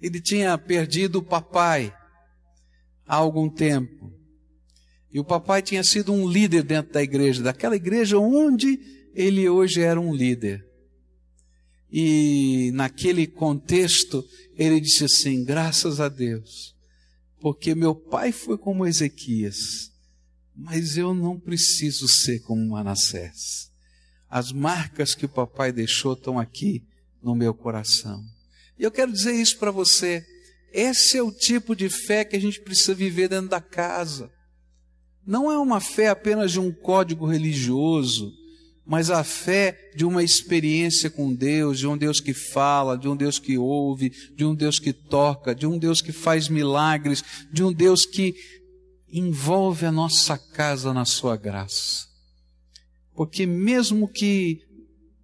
Ele 0.00 0.18
tinha 0.18 0.56
perdido 0.56 1.18
o 1.18 1.22
papai 1.22 1.94
há 3.06 3.16
algum 3.16 3.50
tempo. 3.50 4.10
E 5.12 5.20
o 5.20 5.24
papai 5.24 5.60
tinha 5.60 5.84
sido 5.84 6.12
um 6.12 6.26
líder 6.26 6.62
dentro 6.62 6.92
da 6.92 7.02
igreja, 7.02 7.42
daquela 7.42 7.76
igreja 7.76 8.18
onde 8.18 8.80
ele 9.14 9.48
hoje 9.48 9.82
era 9.82 10.00
um 10.00 10.14
líder. 10.14 10.64
E 11.92 12.70
naquele 12.72 13.26
contexto, 13.26 14.24
ele 14.56 14.80
disse 14.80 15.04
assim: 15.04 15.44
graças 15.44 16.00
a 16.00 16.08
Deus, 16.08 16.74
porque 17.40 17.74
meu 17.74 17.94
pai 17.94 18.30
foi 18.30 18.56
como 18.56 18.86
Ezequias, 18.86 19.89
mas 20.60 20.96
eu 20.98 21.14
não 21.14 21.40
preciso 21.40 22.06
ser 22.06 22.40
como 22.40 22.70
Manassés. 22.70 23.70
As 24.28 24.52
marcas 24.52 25.14
que 25.14 25.24
o 25.24 25.28
papai 25.28 25.72
deixou 25.72 26.12
estão 26.12 26.38
aqui 26.38 26.84
no 27.22 27.34
meu 27.34 27.54
coração. 27.54 28.22
E 28.78 28.82
eu 28.82 28.90
quero 28.90 29.10
dizer 29.10 29.32
isso 29.32 29.58
para 29.58 29.70
você. 29.70 30.24
Esse 30.72 31.16
é 31.16 31.22
o 31.22 31.32
tipo 31.32 31.74
de 31.74 31.88
fé 31.88 32.24
que 32.24 32.36
a 32.36 32.40
gente 32.40 32.60
precisa 32.60 32.94
viver 32.94 33.28
dentro 33.28 33.48
da 33.48 33.60
casa. 33.60 34.30
Não 35.26 35.50
é 35.50 35.58
uma 35.58 35.80
fé 35.80 36.08
apenas 36.08 36.52
de 36.52 36.60
um 36.60 36.70
código 36.70 37.26
religioso, 37.26 38.32
mas 38.86 39.10
a 39.10 39.24
fé 39.24 39.90
de 39.94 40.04
uma 40.04 40.22
experiência 40.22 41.08
com 41.08 41.34
Deus, 41.34 41.78
de 41.78 41.86
um 41.86 41.96
Deus 41.96 42.20
que 42.20 42.34
fala, 42.34 42.98
de 42.98 43.08
um 43.08 43.16
Deus 43.16 43.38
que 43.38 43.56
ouve, 43.56 44.10
de 44.34 44.44
um 44.44 44.54
Deus 44.54 44.78
que 44.78 44.92
toca, 44.92 45.54
de 45.54 45.66
um 45.66 45.78
Deus 45.78 46.00
que 46.02 46.12
faz 46.12 46.48
milagres, 46.48 47.24
de 47.52 47.62
um 47.62 47.72
Deus 47.72 48.04
que 48.04 48.34
envolve 49.12 49.86
a 49.86 49.92
nossa 49.92 50.38
casa 50.38 50.92
na 50.92 51.04
sua 51.04 51.36
graça. 51.36 52.08
Porque 53.14 53.44
mesmo 53.46 54.08
que 54.08 54.62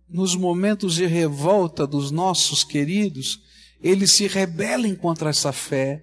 nos 0.09 0.35
momentos 0.35 0.95
de 0.95 1.07
revolta 1.07 1.87
dos 1.87 2.11
nossos 2.11 2.63
queridos, 2.63 3.41
eles 3.81 4.13
se 4.13 4.27
rebelem 4.27 4.95
contra 4.95 5.31
essa 5.31 5.53
fé, 5.53 6.03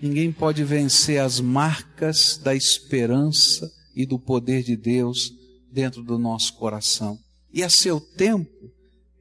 ninguém 0.00 0.30
pode 0.32 0.62
vencer 0.64 1.20
as 1.20 1.40
marcas 1.40 2.36
da 2.36 2.54
esperança 2.54 3.70
e 3.94 4.04
do 4.04 4.18
poder 4.18 4.62
de 4.62 4.76
Deus 4.76 5.32
dentro 5.70 6.02
do 6.02 6.18
nosso 6.18 6.54
coração. 6.54 7.18
E 7.52 7.62
a 7.62 7.70
seu 7.70 8.00
tempo, 8.00 8.70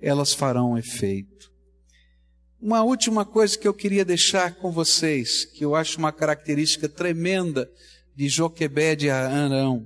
elas 0.01 0.33
farão 0.33 0.77
efeito. 0.77 1.52
Uma 2.65 2.81
última 2.81 3.25
coisa 3.25 3.57
que 3.57 3.67
eu 3.67 3.73
queria 3.73 4.05
deixar 4.05 4.55
com 4.55 4.71
vocês, 4.71 5.43
que 5.43 5.65
eu 5.65 5.75
acho 5.75 5.99
uma 5.99 6.13
característica 6.13 6.87
tremenda 6.87 7.69
de 8.15 8.29
Joquebed 8.29 9.05
e 9.05 9.09
Arão, 9.09 9.85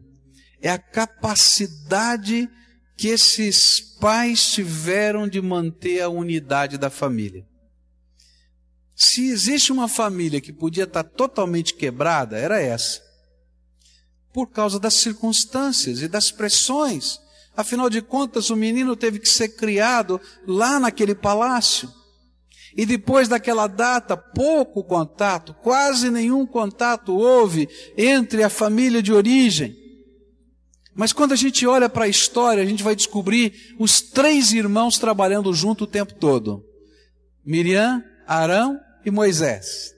é 0.61 0.69
a 0.69 0.77
capacidade 0.77 2.47
que 2.95 3.07
esses 3.07 3.79
pais 3.99 4.51
tiveram 4.51 5.27
de 5.27 5.41
manter 5.41 6.01
a 6.01 6.09
unidade 6.09 6.77
da 6.77 6.91
família. 6.91 7.47
Se 8.95 9.27
existe 9.27 9.71
uma 9.71 9.87
família 9.87 10.39
que 10.39 10.53
podia 10.53 10.83
estar 10.83 11.03
totalmente 11.03 11.73
quebrada, 11.73 12.37
era 12.37 12.61
essa. 12.61 13.01
Por 14.31 14.51
causa 14.51 14.79
das 14.79 14.93
circunstâncias 14.93 16.03
e 16.03 16.07
das 16.07 16.31
pressões. 16.31 17.19
Afinal 17.55 17.89
de 17.89 18.03
contas, 18.03 18.51
o 18.51 18.55
menino 18.55 18.95
teve 18.95 19.17
que 19.17 19.29
ser 19.29 19.49
criado 19.49 20.21
lá 20.45 20.79
naquele 20.79 21.15
palácio. 21.15 21.96
E 22.77 22.85
depois 22.85 23.27
daquela 23.27 23.65
data, 23.65 24.15
pouco 24.15 24.83
contato, 24.83 25.55
quase 25.63 26.11
nenhum 26.11 26.45
contato 26.45 27.17
houve 27.17 27.67
entre 27.97 28.43
a 28.43 28.49
família 28.49 29.01
de 29.01 29.11
origem. 29.11 29.75
Mas 30.93 31.11
quando 31.11 31.31
a 31.31 31.35
gente 31.35 31.65
olha 31.65 31.89
para 31.89 32.05
a 32.05 32.07
história, 32.07 32.61
a 32.61 32.65
gente 32.65 32.83
vai 32.83 32.95
descobrir 32.95 33.75
os 33.79 33.99
três 33.99 34.53
irmãos 34.53 34.99
trabalhando 34.99 35.51
junto 35.55 35.85
o 35.85 35.87
tempo 35.87 36.13
todo: 36.13 36.63
Miriam, 37.43 38.03
Arão 38.27 38.79
e 39.03 39.09
Moisés. 39.09 39.93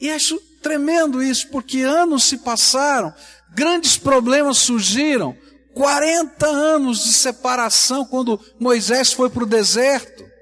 E 0.00 0.10
acho 0.10 0.40
tremendo 0.62 1.22
isso, 1.22 1.48
porque 1.48 1.80
anos 1.82 2.24
se 2.24 2.38
passaram, 2.38 3.12
grandes 3.54 3.98
problemas 3.98 4.56
surgiram, 4.56 5.36
40 5.74 6.46
anos 6.46 7.04
de 7.04 7.12
separação 7.12 8.06
quando 8.06 8.40
Moisés 8.58 9.12
foi 9.12 9.28
para 9.28 9.42
o 9.42 9.46
deserto. 9.46 10.33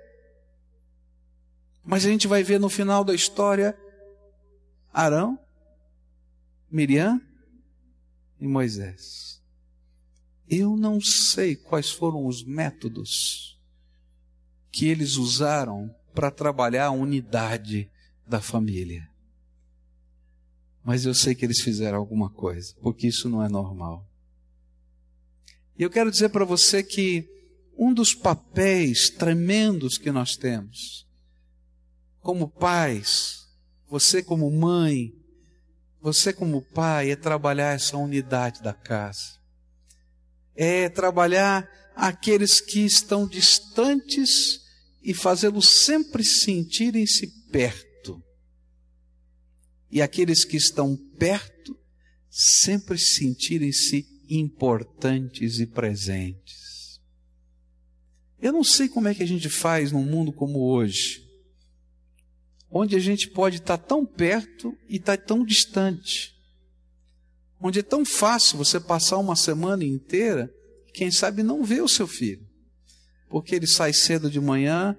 Mas 1.85 2.05
a 2.05 2.09
gente 2.09 2.27
vai 2.27 2.43
ver 2.43 2.61
no 2.61 2.69
final 2.69 3.03
da 3.03 3.15
história 3.15 3.77
Arão, 4.93 5.39
Miriam 6.71 7.21
e 8.39 8.47
Moisés. 8.47 9.43
Eu 10.49 10.77
não 10.77 11.01
sei 11.01 11.57
quais 11.57 11.91
foram 11.91 12.27
os 12.27 12.45
métodos 12.45 13.59
que 14.71 14.87
eles 14.87 15.17
usaram 15.17 15.95
para 16.15 16.31
trabalhar 16.31 16.87
a 16.87 16.91
unidade 16.91 17.91
da 18.27 18.41
família. 18.41 19.09
Mas 20.85 21.05
eu 21.05 21.15
sei 21.15 21.35
que 21.35 21.45
eles 21.45 21.61
fizeram 21.61 21.99
alguma 21.99 22.29
coisa, 22.29 22.75
porque 22.81 23.07
isso 23.07 23.29
não 23.29 23.43
é 23.43 23.49
normal. 23.49 24.07
E 25.79 25.83
eu 25.83 25.91
quero 25.91 26.11
dizer 26.11 26.29
para 26.29 26.45
você 26.45 26.83
que 26.83 27.29
um 27.77 27.95
dos 27.95 28.15
papéis 28.15 29.09
tremendos 29.09 29.97
que 29.97 30.11
nós 30.11 30.37
temos 30.37 31.07
como 32.23 32.49
pais, 32.49 33.49
você 33.89 34.23
como 34.23 34.51
mãe, 34.51 35.13
você 36.01 36.33
como 36.33 36.63
pai, 36.63 37.11
é 37.11 37.17
trabalhar 37.17 37.75
essa 37.75 37.97
unidade 37.97 38.63
da 38.63 38.73
casa. 38.73 39.41
É 40.55 40.89
trabalhar 40.89 41.69
aqueles 41.95 42.61
que 42.61 42.81
estão 42.81 43.27
distantes 43.27 44.61
e 45.03 45.13
fazê-los 45.13 45.69
sempre 45.69 46.25
sentirem-se 46.25 47.27
perto. 47.51 48.23
E 49.91 50.01
aqueles 50.01 50.45
que 50.45 50.57
estão 50.57 50.97
perto 51.19 51.77
sempre 52.31 52.99
sentirem-se 52.99 54.07
importantes 54.29 55.59
e 55.59 55.67
presentes. 55.67 57.01
Eu 58.41 58.53
não 58.53 58.65
sei 58.65 58.89
como 58.89 59.09
é 59.09 59.15
que 59.15 59.23
a 59.23 59.27
gente 59.27 59.49
faz 59.49 59.93
num 59.93 60.05
mundo 60.05 60.33
como 60.33 60.61
hoje 60.61 61.22
onde 62.73 62.97
a 62.97 62.99
gente 62.99 63.29
pode 63.29 63.57
estar 63.57 63.77
tão 63.77 64.05
perto 64.05 64.77
e 64.89 64.97
estar 64.97 65.19
tão 65.19 65.45
distante. 65.45 66.35
Onde 67.61 67.81
é 67.81 67.83
tão 67.83 68.05
fácil 68.05 68.57
você 68.57 68.81
passar 68.81 69.19
uma 69.19 69.37
semana 69.37 69.85
inteira, 69.85 70.53
quem 70.95 71.11
sabe 71.11 71.43
não 71.43 71.63
ver 71.63 71.83
o 71.83 71.89
seu 71.89 72.07
filho. 72.07 72.45
Porque 73.29 73.55
ele 73.55 73.67
sai 73.67 73.93
cedo 73.93 74.31
de 74.31 74.41
manhã 74.41 74.97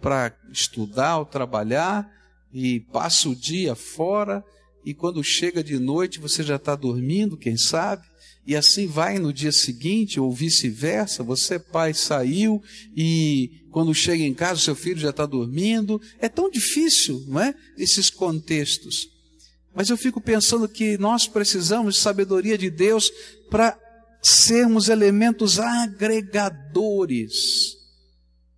para 0.00 0.36
estudar 0.50 1.18
ou 1.18 1.24
trabalhar 1.24 2.10
e 2.52 2.80
passa 2.80 3.28
o 3.28 3.36
dia 3.36 3.74
fora 3.74 4.44
e 4.84 4.92
quando 4.92 5.22
chega 5.22 5.62
de 5.62 5.78
noite 5.78 6.18
você 6.18 6.42
já 6.42 6.56
está 6.56 6.74
dormindo, 6.74 7.36
quem 7.36 7.56
sabe? 7.56 8.04
E 8.46 8.56
assim 8.56 8.86
vai 8.86 9.18
no 9.18 9.32
dia 9.32 9.52
seguinte, 9.52 10.18
ou 10.18 10.32
vice-versa, 10.32 11.22
você, 11.22 11.58
pai, 11.58 11.94
saiu 11.94 12.62
e 12.96 13.62
quando 13.70 13.94
chega 13.94 14.24
em 14.24 14.34
casa, 14.34 14.60
seu 14.60 14.74
filho 14.74 14.98
já 14.98 15.10
está 15.10 15.24
dormindo. 15.24 16.00
É 16.18 16.28
tão 16.28 16.50
difícil, 16.50 17.24
não 17.28 17.40
é? 17.40 17.54
Esses 17.78 18.10
contextos. 18.10 19.08
Mas 19.74 19.88
eu 19.88 19.96
fico 19.96 20.20
pensando 20.20 20.68
que 20.68 20.98
nós 20.98 21.26
precisamos 21.26 21.94
de 21.94 22.00
sabedoria 22.00 22.58
de 22.58 22.68
Deus 22.68 23.10
para 23.48 23.78
sermos 24.20 24.88
elementos 24.88 25.58
agregadores 25.58 27.76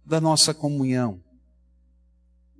da 0.05 0.21
nossa 0.21 0.53
comunhão. 0.53 1.23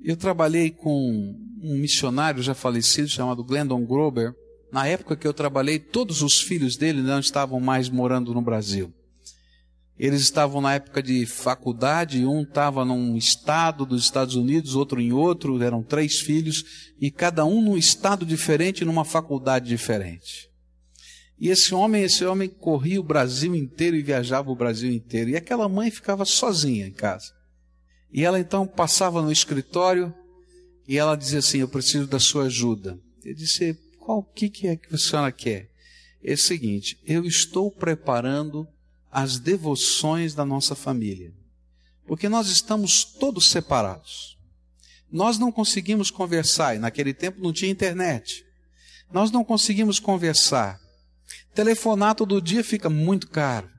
Eu 0.03 0.17
trabalhei 0.17 0.71
com 0.71 1.35
um 1.63 1.79
missionário 1.79 2.43
já 2.43 2.55
falecido 2.55 3.09
chamado 3.09 3.43
Glendon 3.43 3.85
Grober 3.85 4.35
na 4.75 4.89
época 4.89 5.15
que 5.15 5.25
eu 5.25 5.33
trabalhei, 5.33 5.79
todos 5.79 6.21
os 6.21 6.41
filhos 6.41 6.77
dele 6.77 7.01
não 7.01 7.21
estavam 7.21 7.61
mais 7.61 7.89
morando 7.89 8.35
no 8.35 8.43
Brasil. 8.43 8.93
Eles 9.97 10.21
estavam 10.21 10.61
na 10.61 10.75
época 10.75 11.01
de 11.01 11.25
faculdade, 11.27 12.27
um 12.27 12.43
estava 12.43 12.85
num 12.85 13.17
estado 13.17 13.87
dos 13.87 14.03
Estados 14.03 14.35
Unidos, 14.35 14.75
outro 14.75 15.01
em 15.01 15.13
outro, 15.13 15.63
eram 15.63 15.81
três 15.81 16.19
filhos, 16.19 16.93
e 17.01 17.09
cada 17.09 17.45
um 17.45 17.63
num 17.63 17.77
estado 17.77 18.27
diferente, 18.27 18.85
numa 18.85 19.05
faculdade 19.05 19.69
diferente. 19.69 20.51
E 21.39 21.51
esse 21.51 21.73
homem, 21.73 22.03
esse 22.03 22.25
homem 22.25 22.49
corria 22.49 22.99
o 22.99 23.05
Brasil 23.05 23.55
inteiro 23.55 23.97
e 23.97 24.03
viajava 24.03 24.51
o 24.51 24.57
Brasil 24.57 24.91
inteiro. 24.91 25.31
E 25.31 25.37
aquela 25.37 25.69
mãe 25.69 25.89
ficava 25.89 26.25
sozinha 26.25 26.89
em 26.89 26.93
casa. 26.93 27.33
E 28.13 28.25
ela 28.25 28.41
então 28.41 28.67
passava 28.67 29.23
no 29.23 29.31
escritório 29.31 30.13
e 30.89 30.99
ela 30.99 31.15
dizia 31.15 31.39
assim: 31.39 31.59
Eu 31.59 31.69
preciso 31.69 32.09
da 32.09 32.19
sua 32.19 32.47
ajuda. 32.47 32.99
Eu 33.25 33.35
disse: 33.35 33.84
Qual 34.05 34.23
que, 34.23 34.51
que 34.51 34.69
é 34.69 34.77
que 34.77 34.95
a 34.95 34.99
senhora 34.99 35.33
quer? 35.33 35.71
É 36.23 36.35
o 36.35 36.39
seguinte: 36.39 37.01
eu 37.07 37.25
estou 37.25 37.71
preparando 37.71 38.69
as 39.11 39.39
devoções 39.39 40.35
da 40.35 40.45
nossa 40.45 40.75
família, 40.75 41.33
porque 42.07 42.29
nós 42.29 42.49
estamos 42.49 43.03
todos 43.03 43.49
separados. 43.49 44.37
Nós 45.11 45.39
não 45.39 45.51
conseguimos 45.51 46.11
conversar, 46.11 46.77
e 46.77 46.79
naquele 46.79 47.15
tempo 47.15 47.41
não 47.41 47.51
tinha 47.51 47.71
internet. 47.71 48.45
Nós 49.11 49.31
não 49.31 49.43
conseguimos 49.43 49.99
conversar. 49.99 50.79
Telefonar 51.55 52.15
todo 52.15 52.43
dia 52.43 52.63
fica 52.63 52.91
muito 52.91 53.29
caro. 53.29 53.71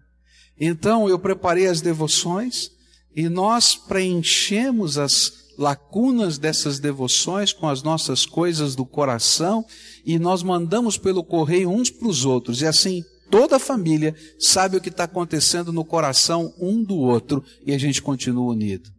Então 0.59 1.07
eu 1.07 1.19
preparei 1.19 1.67
as 1.67 1.81
devoções 1.81 2.71
e 3.15 3.29
nós 3.29 3.75
preenchemos 3.75 4.97
as 4.97 5.44
lacunas 5.57 6.37
dessas 6.37 6.79
devoções 6.79 7.53
com 7.53 7.67
as 7.67 7.81
nossas 7.81 8.25
coisas 8.25 8.75
do 8.75 8.85
coração 8.85 9.65
e 10.05 10.19
nós 10.19 10.43
mandamos 10.43 10.97
pelo 10.97 11.23
correio 11.23 11.69
uns 11.69 11.89
para 11.89 12.07
os 12.07 12.25
outros. 12.25 12.61
E 12.61 12.65
assim 12.65 13.03
toda 13.29 13.55
a 13.55 13.59
família 13.59 14.15
sabe 14.39 14.77
o 14.77 14.81
que 14.81 14.89
está 14.89 15.05
acontecendo 15.05 15.73
no 15.73 15.83
coração 15.83 16.53
um 16.59 16.83
do 16.83 16.97
outro 16.97 17.43
e 17.65 17.73
a 17.73 17.77
gente 17.77 18.01
continua 18.01 18.51
unido. 18.51 18.89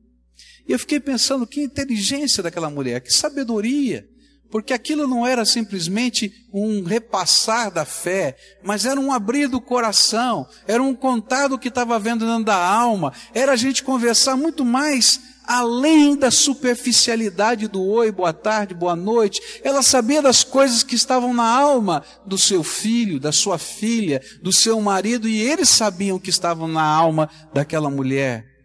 E 0.69 0.73
eu 0.73 0.79
fiquei 0.79 0.99
pensando 0.99 1.47
que 1.47 1.63
inteligência 1.63 2.43
daquela 2.43 2.69
mulher, 2.69 3.01
que 3.01 3.13
sabedoria 3.13 4.07
porque 4.51 4.73
aquilo 4.73 5.07
não 5.07 5.27
era 5.27 5.45
simplesmente 5.45 6.33
um 6.53 6.83
repassar 6.83 7.71
da 7.71 7.85
fé, 7.85 8.37
mas 8.63 8.85
era 8.85 9.01
um 9.01 9.13
abrir 9.13 9.49
do 9.49 9.61
coração, 9.61 10.47
era 10.67 10.83
um 10.83 10.95
contar 10.95 11.49
do 11.49 11.59
que 11.59 11.69
estava 11.69 11.99
vendo 11.99 12.25
dentro 12.25 12.45
da 12.45 12.57
alma, 12.57 13.13
era 13.35 13.53
a 13.53 13.57
gente 13.57 13.83
conversar 13.83 14.37
muito 14.37 14.65
mais 14.65 15.21
além 15.47 16.17
da 16.17 16.31
superficialidade 16.31 17.69
do 17.69 17.83
oi, 17.83 18.11
boa 18.11 18.33
tarde, 18.33 18.75
boa 18.75 18.97
noite. 18.97 19.41
Ela 19.63 19.83
sabia 19.83 20.21
das 20.21 20.43
coisas 20.43 20.83
que 20.83 20.95
estavam 20.95 21.33
na 21.33 21.49
alma 21.49 22.03
do 22.27 22.37
seu 22.37 22.65
filho, 22.65 23.21
da 23.21 23.33
sua 23.33 23.59
filha, 23.59 24.21
do 24.43 24.53
seu 24.53 24.81
marido, 24.81 25.29
e 25.29 25.41
eles 25.41 25.69
sabiam 25.69 26.19
que 26.19 26.31
estavam 26.31 26.67
na 26.67 26.83
alma 26.83 27.31
daquela 27.53 27.89
mulher. 27.89 28.56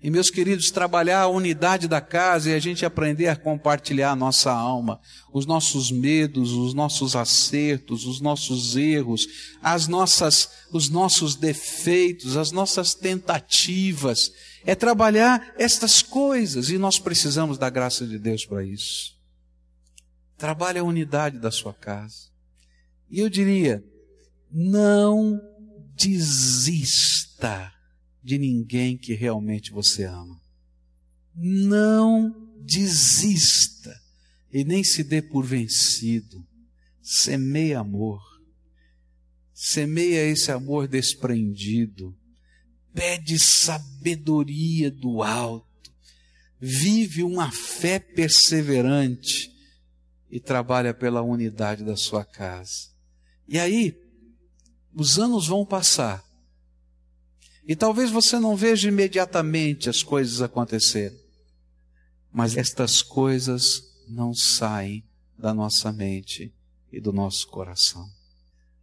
E 0.00 0.10
meus 0.10 0.30
queridos, 0.30 0.70
trabalhar 0.70 1.22
a 1.22 1.28
unidade 1.28 1.88
da 1.88 2.00
casa 2.00 2.50
e 2.50 2.54
a 2.54 2.60
gente 2.60 2.86
aprender 2.86 3.26
a 3.26 3.34
compartilhar 3.34 4.12
a 4.12 4.16
nossa 4.16 4.52
alma, 4.52 5.00
os 5.32 5.44
nossos 5.44 5.90
medos, 5.90 6.52
os 6.52 6.72
nossos 6.72 7.16
acertos, 7.16 8.06
os 8.06 8.20
nossos 8.20 8.76
erros, 8.76 9.26
as 9.60 9.88
nossas, 9.88 10.50
os 10.72 10.88
nossos 10.88 11.34
defeitos, 11.34 12.36
as 12.36 12.52
nossas 12.52 12.94
tentativas, 12.94 14.32
é 14.64 14.76
trabalhar 14.76 15.54
estas 15.58 16.00
coisas 16.00 16.70
e 16.70 16.78
nós 16.78 17.00
precisamos 17.00 17.58
da 17.58 17.68
graça 17.68 18.06
de 18.06 18.20
Deus 18.20 18.46
para 18.46 18.62
isso. 18.62 19.16
Trabalhe 20.36 20.78
a 20.78 20.84
unidade 20.84 21.40
da 21.40 21.50
sua 21.50 21.74
casa. 21.74 22.28
E 23.10 23.18
eu 23.18 23.28
diria, 23.28 23.82
não 24.48 25.40
desista 25.96 27.72
de 28.28 28.36
ninguém 28.36 28.98
que 28.98 29.14
realmente 29.14 29.72
você 29.72 30.04
ama. 30.04 30.38
Não 31.34 32.30
desista 32.60 33.98
e 34.52 34.64
nem 34.64 34.84
se 34.84 35.02
dê 35.02 35.22
por 35.22 35.46
vencido. 35.46 36.46
Semeia 37.00 37.80
amor. 37.80 38.20
Semeia 39.54 40.26
esse 40.26 40.52
amor 40.52 40.86
desprendido. 40.86 42.14
Pede 42.92 43.38
sabedoria 43.38 44.90
do 44.90 45.22
alto. 45.22 45.90
Vive 46.60 47.22
uma 47.22 47.50
fé 47.50 47.98
perseverante 47.98 49.50
e 50.30 50.38
trabalha 50.38 50.92
pela 50.92 51.22
unidade 51.22 51.82
da 51.82 51.96
sua 51.96 52.26
casa. 52.26 52.90
E 53.48 53.58
aí, 53.58 53.98
os 54.92 55.18
anos 55.18 55.46
vão 55.46 55.64
passar 55.64 56.27
e 57.68 57.76
talvez 57.76 58.10
você 58.10 58.38
não 58.38 58.56
veja 58.56 58.88
imediatamente 58.88 59.90
as 59.90 60.02
coisas 60.02 60.40
acontecerem, 60.40 61.20
mas 62.32 62.56
estas 62.56 63.02
coisas 63.02 63.82
não 64.08 64.32
saem 64.32 65.04
da 65.38 65.52
nossa 65.52 65.92
mente 65.92 66.50
e 66.90 66.98
do 66.98 67.12
nosso 67.12 67.46
coração. 67.48 68.08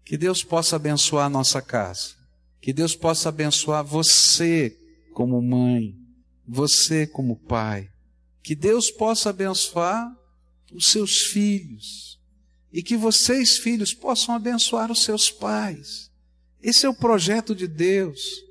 Que 0.05 0.15
Deus 0.15 0.43
possa 0.43 0.75
abençoar 0.75 1.25
a 1.25 1.29
nossa 1.29 1.63
casa, 1.63 2.13
que 2.61 2.71
Deus 2.71 2.95
possa 2.95 3.29
abençoar 3.29 3.83
você 3.83 4.77
como 5.15 5.41
mãe, 5.41 5.97
você 6.47 7.07
como 7.07 7.37
pai, 7.37 7.89
que 8.43 8.53
Deus 8.53 8.91
possa 8.91 9.31
abençoar 9.31 10.15
os 10.71 10.91
seus 10.91 11.21
filhos 11.21 12.19
e 12.71 12.83
que 12.83 12.95
vocês, 12.95 13.57
filhos, 13.57 13.95
possam 13.95 14.35
abençoar 14.35 14.91
os 14.91 15.01
seus 15.01 15.31
pais. 15.31 16.11
Esse 16.61 16.85
é 16.85 16.89
o 16.89 16.93
projeto 16.93 17.55
de 17.55 17.67
Deus. 17.67 18.44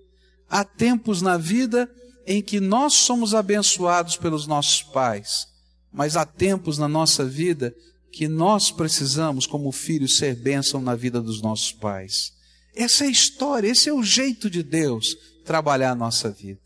Há 0.49 0.64
tempos 0.64 1.22
na 1.22 1.36
vida 1.36 1.90
em 2.26 2.42
que 2.42 2.61
nós 2.61 2.95
somos 2.95 3.34
abençoados 3.34 4.16
pelos 4.16 4.47
nossos 4.47 4.82
pais, 4.82 5.49
mas 5.92 6.16
há 6.16 6.24
tempos 6.24 6.78
na 6.78 6.88
nossa 6.88 7.24
vida 7.24 7.74
que 8.12 8.28
nós 8.28 8.70
precisamos, 8.70 9.47
como 9.47 9.72
filhos, 9.72 10.16
ser 10.16 10.36
bênção 10.36 10.80
na 10.80 10.95
vida 10.95 11.20
dos 11.20 11.42
nossos 11.42 11.72
pais. 11.72 12.32
Essa 12.74 13.05
é 13.05 13.09
a 13.09 13.11
história, 13.11 13.68
esse 13.68 13.88
é 13.88 13.92
o 13.92 14.03
jeito 14.03 14.49
de 14.49 14.62
Deus 14.62 15.16
trabalhar 15.45 15.90
a 15.90 15.97
nossa 15.97 16.30
vida. 16.30 16.61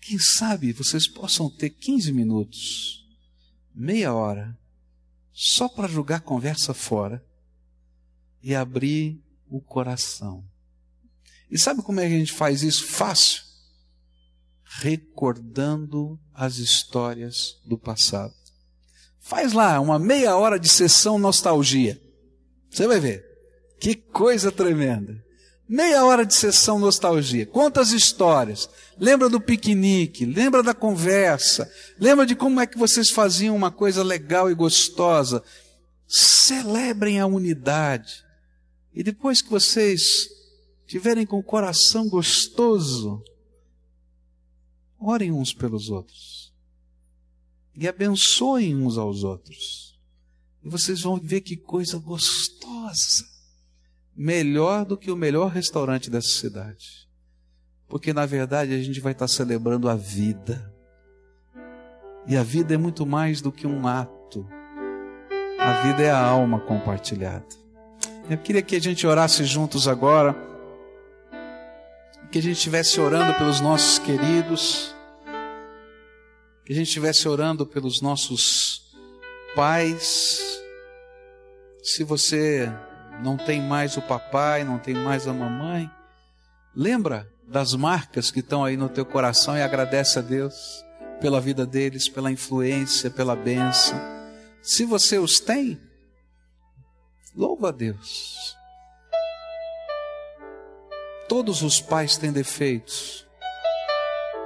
Quem 0.00 0.18
sabe 0.18 0.72
vocês 0.72 1.06
possam 1.06 1.48
ter 1.48 1.70
15 1.70 2.12
minutos, 2.12 3.06
meia 3.74 4.12
hora, 4.12 4.58
só 5.32 5.68
para 5.68 5.86
jogar 5.86 6.20
conversa 6.20 6.74
fora 6.74 7.24
e 8.42 8.54
abrir 8.54 9.22
o 9.48 9.60
coração 9.60 10.44
e 11.50 11.58
sabe 11.58 11.82
como 11.82 12.00
é 12.00 12.08
que 12.08 12.14
a 12.14 12.18
gente 12.18 12.32
faz 12.32 12.62
isso? 12.62 12.86
Fácil. 12.86 13.42
Recordando 14.64 16.18
as 16.32 16.58
histórias 16.58 17.60
do 17.66 17.76
passado. 17.76 18.32
Faz 19.18 19.52
lá 19.52 19.80
uma 19.80 19.98
meia 19.98 20.36
hora 20.36 20.58
de 20.58 20.68
sessão 20.68 21.18
nostalgia. 21.18 22.00
Você 22.70 22.86
vai 22.86 23.00
ver. 23.00 23.24
Que 23.80 23.94
coisa 23.94 24.52
tremenda. 24.52 25.22
Meia 25.68 26.04
hora 26.04 26.24
de 26.24 26.34
sessão 26.34 26.78
nostalgia. 26.78 27.46
Quantas 27.46 27.90
histórias. 27.90 28.68
Lembra 28.98 29.28
do 29.28 29.40
piquenique, 29.40 30.24
lembra 30.24 30.62
da 30.62 30.74
conversa, 30.74 31.70
lembra 31.98 32.26
de 32.26 32.34
como 32.34 32.60
é 32.60 32.66
que 32.66 32.76
vocês 32.76 33.08
faziam 33.10 33.56
uma 33.56 33.70
coisa 33.70 34.02
legal 34.02 34.50
e 34.50 34.54
gostosa. 34.54 35.42
Celebrem 36.06 37.20
a 37.20 37.26
unidade. 37.26 38.24
E 38.92 39.02
depois 39.02 39.40
que 39.40 39.48
vocês 39.48 40.28
tiverem 40.90 41.24
com 41.24 41.38
o 41.38 41.42
coração 41.42 42.08
gostoso, 42.08 43.22
orem 44.98 45.30
uns 45.30 45.54
pelos 45.54 45.88
outros 45.88 46.52
e 47.76 47.86
abençoem 47.86 48.74
uns 48.74 48.98
aos 48.98 49.22
outros. 49.22 49.96
E 50.64 50.68
vocês 50.68 51.02
vão 51.02 51.16
ver 51.16 51.42
que 51.42 51.56
coisa 51.56 51.96
gostosa. 51.96 53.24
Melhor 54.16 54.84
do 54.84 54.96
que 54.96 55.12
o 55.12 55.16
melhor 55.16 55.52
restaurante 55.52 56.10
dessa 56.10 56.30
cidade. 56.30 57.08
Porque 57.86 58.12
na 58.12 58.26
verdade 58.26 58.74
a 58.74 58.82
gente 58.82 58.98
vai 58.98 59.12
estar 59.12 59.28
celebrando 59.28 59.88
a 59.88 59.94
vida. 59.94 60.74
E 62.26 62.36
a 62.36 62.42
vida 62.42 62.74
é 62.74 62.76
muito 62.76 63.06
mais 63.06 63.40
do 63.40 63.52
que 63.52 63.64
um 63.64 63.86
ato. 63.86 64.44
A 65.56 65.82
vida 65.84 66.02
é 66.02 66.10
a 66.10 66.20
alma 66.20 66.58
compartilhada. 66.58 67.46
Eu 68.28 68.38
queria 68.38 68.60
que 68.60 68.74
a 68.74 68.80
gente 68.80 69.06
orasse 69.06 69.44
juntos 69.44 69.86
agora 69.86 70.49
que 72.30 72.38
a 72.38 72.42
gente 72.42 72.56
estivesse 72.56 73.00
orando 73.00 73.34
pelos 73.34 73.60
nossos 73.60 73.98
queridos, 73.98 74.94
que 76.64 76.72
a 76.72 76.76
gente 76.76 76.86
estivesse 76.86 77.28
orando 77.28 77.66
pelos 77.66 78.00
nossos 78.00 78.94
pais. 79.56 80.62
Se 81.82 82.04
você 82.04 82.72
não 83.20 83.36
tem 83.36 83.60
mais 83.60 83.96
o 83.96 84.02
papai, 84.02 84.62
não 84.62 84.78
tem 84.78 84.94
mais 84.94 85.26
a 85.26 85.32
mamãe, 85.32 85.90
lembra 86.74 87.28
das 87.48 87.74
marcas 87.74 88.30
que 88.30 88.38
estão 88.38 88.64
aí 88.64 88.76
no 88.76 88.88
teu 88.88 89.04
coração 89.04 89.56
e 89.56 89.62
agradece 89.62 90.20
a 90.20 90.22
Deus 90.22 90.84
pela 91.20 91.40
vida 91.40 91.66
deles, 91.66 92.08
pela 92.08 92.30
influência, 92.30 93.10
pela 93.10 93.34
bênção. 93.34 94.00
Se 94.62 94.84
você 94.84 95.18
os 95.18 95.40
tem, 95.40 95.80
louva 97.34 97.70
a 97.70 97.72
Deus. 97.72 98.59
Todos 101.30 101.62
os 101.62 101.80
pais 101.80 102.16
têm 102.16 102.32
defeitos. 102.32 103.24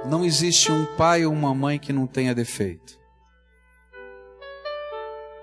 Não 0.05 0.23
existe 0.23 0.71
um 0.71 0.85
pai 0.95 1.25
ou 1.25 1.33
uma 1.33 1.51
mãe 1.51 1.79
que 1.79 1.91
não 1.91 2.05
tenha 2.05 2.35
defeito. 2.35 2.99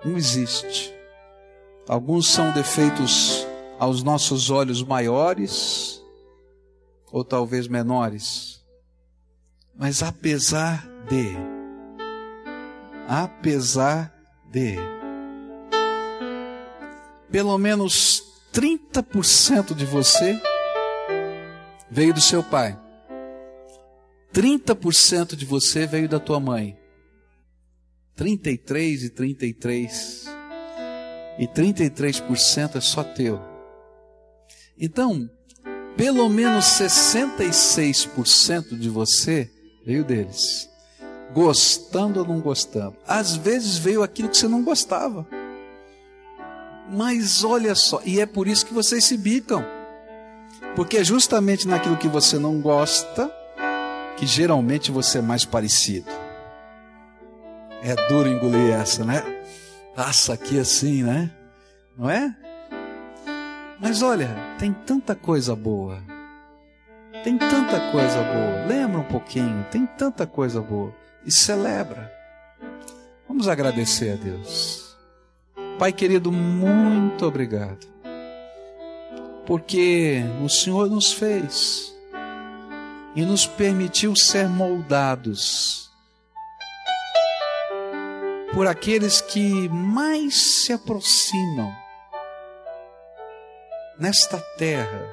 Não 0.05 0.17
existe. 0.17 0.95
Alguns 1.89 2.29
são 2.29 2.53
defeitos 2.53 3.45
aos 3.77 4.05
nossos 4.05 4.51
olhos 4.51 4.85
maiores, 4.85 6.01
ou 7.11 7.25
talvez 7.25 7.67
menores. 7.67 8.65
Mas 9.75 10.01
apesar 10.01 10.87
de, 11.09 11.33
apesar 13.09 14.15
de, 14.49 14.77
pelo 17.33 17.59
menos 17.59 18.23
30% 18.53 19.75
de 19.75 19.85
você 19.85 20.41
veio 21.93 22.13
do 22.15 22.21
seu 22.23 22.43
pai. 22.43 22.79
30% 24.33 25.37
de 25.37 25.45
você 25.45 25.87
veio 25.87 26.09
da 26.09 26.19
tua 26.19 26.41
mãe. 26.41 26.75
33 28.17 29.05
e 29.05 29.11
33. 29.11 30.25
E 31.39 31.47
33% 31.47 32.77
é 32.77 32.81
só 32.81 33.05
teu. 33.05 33.39
Então, 34.79 35.29
pelo 35.95 36.31
menos 36.31 36.65
66% 36.65 38.79
de 38.79 38.89
você 38.89 39.51
veio 39.85 40.03
deles. 40.03 40.71
Gostando 41.35 42.21
ou 42.21 42.27
não 42.27 42.41
gostando. 42.41 42.97
Às 43.07 43.37
vezes 43.37 43.77
veio 43.77 44.03
aquilo 44.03 44.31
que 44.31 44.39
você 44.39 44.49
não 44.49 44.65
gostava. 44.65 45.27
Mas 46.91 47.45
olha 47.45 47.75
só, 47.75 48.01
e 48.05 48.19
é 48.19 48.25
por 48.25 48.49
isso 48.49 48.65
que 48.65 48.73
vocês 48.73 49.05
se 49.05 49.19
bicam. 49.19 49.82
Porque 50.75 50.99
é 50.99 51.05
justamente 51.05 51.69
naquilo 51.69 51.97
que 51.97 52.09
você 52.09 52.39
não 52.39 52.61
gosta 52.61 53.31
que 54.17 54.27
geralmente 54.27 54.91
você 54.91 55.19
é 55.19 55.23
mais 55.23 55.45
parecido. 55.45 56.11
É 57.83 57.95
duro 58.09 58.29
engolir 58.29 58.73
essa, 58.73 59.05
né? 59.05 59.23
Passa 59.95 60.35
aqui 60.35 60.59
assim, 60.59 61.03
né? 61.03 61.31
Não 61.99 62.09
é? 62.09 62.35
Mas 63.81 64.01
olha, 64.01 64.29
tem 64.59 64.73
tanta 64.73 65.15
coisa 65.15 65.57
boa. 65.57 66.01
Tem 67.25 67.37
tanta 67.37 67.91
coisa 67.91 68.23
boa. 68.23 68.67
Lembra 68.67 69.01
um 69.01 69.05
pouquinho, 69.05 69.67
tem 69.71 69.85
tanta 69.85 70.27
coisa 70.27 70.61
boa. 70.61 70.95
E 71.27 71.31
celebra. 71.31 72.11
Vamos 73.29 73.49
agradecer 73.49 74.13
a 74.13 74.17
Deus. 74.17 74.97
Pai 75.79 75.93
querido, 75.93 76.31
muito 76.31 77.27
obrigado. 77.27 77.87
Porque 79.47 80.23
o 80.45 80.49
Senhor 80.49 80.89
nos 80.89 81.13
fez 81.13 81.93
e 83.15 83.25
nos 83.25 83.47
permitiu 83.47 84.15
ser 84.17 84.49
moldados 84.49 85.91
por 88.55 88.67
aqueles 88.67 89.21
que 89.21 89.69
mais 89.69 90.35
se 90.35 90.73
aproximam 90.73 91.73
nesta 93.99 94.39
terra 94.57 95.09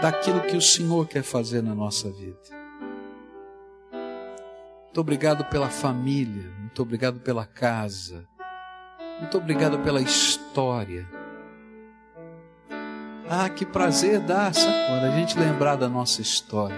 daquilo 0.00 0.42
que 0.42 0.56
o 0.56 0.62
Senhor 0.62 1.06
quer 1.06 1.22
fazer 1.22 1.62
na 1.62 1.74
nossa 1.74 2.10
vida. 2.10 2.56
Muito 4.84 5.00
obrigado 5.00 5.44
pela 5.46 5.68
família, 5.68 6.50
muito 6.58 6.80
obrigado 6.82 7.20
pela 7.20 7.44
casa, 7.44 8.26
muito 9.20 9.36
obrigado 9.36 9.78
pela 9.80 10.00
história. 10.00 11.06
Ah, 13.28 13.48
que 13.48 13.66
prazer 13.66 14.20
dá, 14.20 14.52
sabe, 14.52 14.86
quando 14.86 15.04
a 15.04 15.10
gente 15.10 15.36
lembrar 15.36 15.74
da 15.74 15.88
nossa 15.88 16.22
história, 16.22 16.76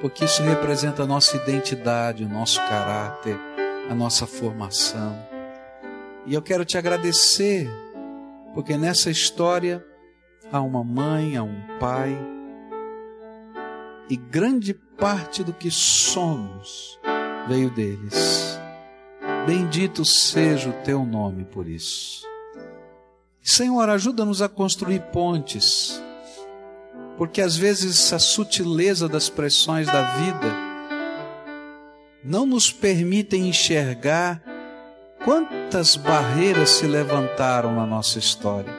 porque 0.00 0.24
isso 0.24 0.42
representa 0.42 1.02
a 1.02 1.06
nossa 1.06 1.36
identidade, 1.36 2.24
o 2.24 2.28
nosso 2.28 2.58
caráter, 2.62 3.38
a 3.90 3.94
nossa 3.94 4.26
formação. 4.26 5.14
E 6.24 6.32
eu 6.32 6.40
quero 6.40 6.64
te 6.64 6.78
agradecer, 6.78 7.68
porque 8.54 8.78
nessa 8.78 9.10
história 9.10 9.84
há 10.50 10.62
uma 10.62 10.82
mãe, 10.82 11.36
há 11.36 11.42
um 11.42 11.60
pai, 11.78 12.18
e 14.08 14.16
grande 14.16 14.72
parte 14.72 15.44
do 15.44 15.52
que 15.52 15.70
somos 15.70 16.98
veio 17.46 17.68
deles. 17.70 18.58
Bendito 19.46 20.06
seja 20.06 20.70
o 20.70 20.84
teu 20.84 21.04
nome 21.04 21.44
por 21.44 21.68
isso. 21.68 22.26
Senhor, 23.42 23.88
ajuda-nos 23.88 24.42
a 24.42 24.48
construir 24.48 25.00
pontes, 25.12 26.02
porque 27.16 27.40
às 27.40 27.56
vezes 27.56 28.12
a 28.12 28.18
sutileza 28.18 29.08
das 29.08 29.28
pressões 29.28 29.86
da 29.86 30.02
vida 30.02 30.54
não 32.22 32.44
nos 32.44 32.70
permitem 32.70 33.48
enxergar 33.48 34.42
quantas 35.24 35.96
barreiras 35.96 36.70
se 36.70 36.86
levantaram 36.86 37.74
na 37.74 37.86
nossa 37.86 38.18
história. 38.18 38.72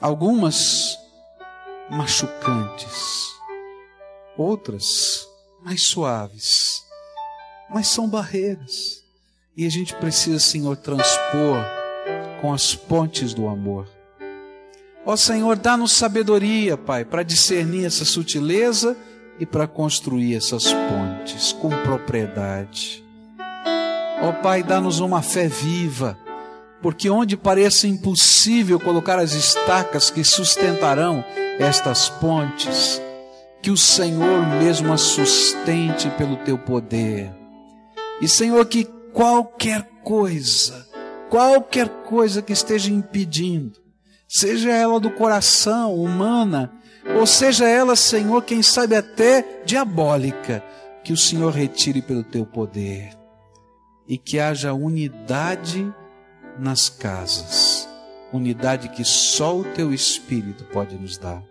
Algumas 0.00 0.98
machucantes, 1.90 3.30
outras 4.36 5.26
mais 5.62 5.82
suaves, 5.82 6.82
mas 7.68 7.88
são 7.88 8.08
barreiras. 8.08 9.02
E 9.56 9.66
a 9.66 9.70
gente 9.70 9.94
precisa, 9.96 10.38
Senhor, 10.38 10.76
transpor 10.76 11.79
com 12.40 12.52
as 12.52 12.74
pontes 12.74 13.34
do 13.34 13.48
amor. 13.48 13.86
Ó 15.04 15.16
Senhor, 15.16 15.56
dá-nos 15.56 15.92
sabedoria, 15.92 16.76
Pai, 16.76 17.04
para 17.04 17.22
discernir 17.22 17.86
essa 17.86 18.04
sutileza 18.04 18.96
e 19.38 19.46
para 19.46 19.66
construir 19.66 20.36
essas 20.36 20.72
pontes 20.72 21.52
com 21.52 21.70
propriedade. 21.70 23.04
Ó 24.22 24.32
Pai, 24.42 24.62
dá-nos 24.62 25.00
uma 25.00 25.22
fé 25.22 25.48
viva, 25.48 26.18
porque 26.82 27.08
onde 27.08 27.36
pareça 27.36 27.86
impossível 27.86 28.78
colocar 28.78 29.18
as 29.18 29.32
estacas 29.32 30.10
que 30.10 30.22
sustentarão 30.22 31.24
estas 31.58 32.10
pontes, 32.10 33.00
que 33.62 33.70
o 33.70 33.76
Senhor 33.76 34.46
mesmo 34.58 34.92
as 34.92 35.00
sustente 35.00 36.10
pelo 36.10 36.36
teu 36.38 36.58
poder. 36.58 37.34
E 38.20 38.28
Senhor, 38.28 38.64
que 38.66 38.84
qualquer 39.14 39.82
coisa, 40.04 40.86
qualquer 41.30 41.88
coisa 41.88 42.42
que 42.42 42.52
esteja 42.52 42.90
impedindo, 42.90 43.78
seja 44.28 44.70
ela 44.70 45.00
do 45.00 45.10
coração, 45.10 45.94
humana, 45.94 46.72
ou 47.18 47.26
seja 47.26 47.66
ela, 47.66 47.96
Senhor, 47.96 48.42
quem 48.42 48.62
sabe 48.62 48.96
até 48.96 49.62
diabólica, 49.64 50.62
que 51.02 51.12
o 51.12 51.16
Senhor 51.16 51.52
retire 51.52 52.02
pelo 52.02 52.22
teu 52.22 52.44
poder 52.44 53.16
e 54.06 54.18
que 54.18 54.38
haja 54.38 54.74
unidade 54.74 55.90
nas 56.58 56.88
casas, 56.88 57.88
unidade 58.32 58.88
que 58.88 59.04
só 59.04 59.56
o 59.56 59.64
teu 59.64 59.94
Espírito 59.94 60.64
pode 60.64 60.96
nos 60.96 61.16
dar. 61.16 61.42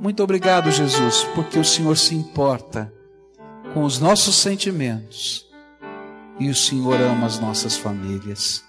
Muito 0.00 0.22
obrigado, 0.22 0.70
Jesus, 0.70 1.24
porque 1.34 1.58
o 1.58 1.64
Senhor 1.64 1.96
se 1.96 2.14
importa 2.14 2.92
com 3.74 3.82
os 3.82 3.98
nossos 3.98 4.36
sentimentos 4.36 5.46
e 6.38 6.48
o 6.48 6.54
Senhor 6.54 7.00
ama 7.00 7.26
as 7.26 7.38
nossas 7.38 7.76
famílias. 7.76 8.67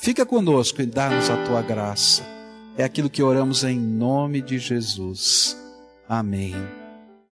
Fica 0.00 0.24
conosco 0.24 0.80
e 0.80 0.86
dá-nos 0.86 1.28
a 1.28 1.36
tua 1.44 1.60
graça 1.62 2.40
é 2.76 2.84
aquilo 2.84 3.10
que 3.10 3.22
oramos 3.22 3.64
em 3.64 3.78
nome 3.78 4.40
de 4.40 4.58
Jesus. 4.58 5.56
Amém. 6.08 6.54